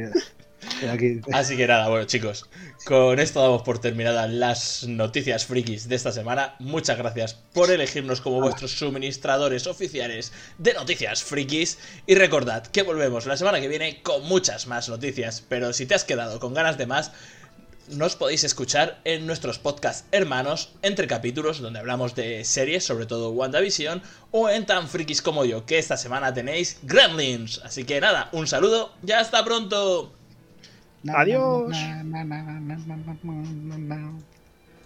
Aquí. 0.91 1.21
Así 1.33 1.57
que 1.57 1.67
nada, 1.67 1.89
bueno, 1.89 2.05
chicos, 2.07 2.49
con 2.85 3.19
esto 3.21 3.41
damos 3.41 3.63
por 3.63 3.79
terminadas 3.79 4.29
las 4.31 4.85
noticias 4.87 5.47
frikis 5.47 5.89
de 5.89 5.95
esta 5.95 6.11
semana. 6.13 6.57
Muchas 6.59 6.99
gracias 6.99 7.35
por 7.35 7.71
elegirnos 7.71 8.21
como 8.21 8.41
vuestros 8.41 8.73
suministradores 8.73 9.67
oficiales 9.69 10.33
de 10.59 10.75
noticias 10.75 11.23
frikis. 11.23 11.79
Y 12.07 12.17
recordad 12.17 12.67
que 12.67 12.83
volvemos 12.83 13.27
la 13.27 13.37
semana 13.37 13.61
que 13.61 13.69
viene 13.69 14.03
con 14.03 14.25
muchas 14.25 14.67
más 14.67 14.89
noticias. 14.89 15.43
Pero 15.49 15.73
si 15.73 15.87
te 15.87 15.95
has 15.95 16.05
quedado 16.05 16.41
con 16.41 16.53
ganas 16.53 16.77
de 16.77 16.87
más, 16.87 17.13
nos 17.91 18.17
podéis 18.17 18.45
escuchar 18.45 19.01
en 19.05 19.27
nuestros 19.27 19.59
podcasts 19.59 20.07
hermanos 20.13 20.73
entre 20.83 21.07
capítulos 21.07 21.61
donde 21.61 21.79
hablamos 21.79 22.15
de 22.15 22.45
series, 22.45 22.85
sobre 22.85 23.07
todo 23.07 23.31
WandaVision, 23.31 24.03
o 24.31 24.49
en 24.49 24.67
tan 24.67 24.89
frikis 24.89 25.23
como 25.23 25.45
yo, 25.45 25.67
que 25.67 25.79
esta 25.79 25.97
semana 25.97 26.35
tenéis 26.35 26.79
Gremlins. 26.83 27.61
Así 27.65 27.85
que 27.85 28.01
nada, 28.01 28.29
un 28.33 28.47
saludo 28.47 28.93
y 29.07 29.13
hasta 29.13 29.45
pronto. 29.45 30.13
Adiós. 31.09 31.77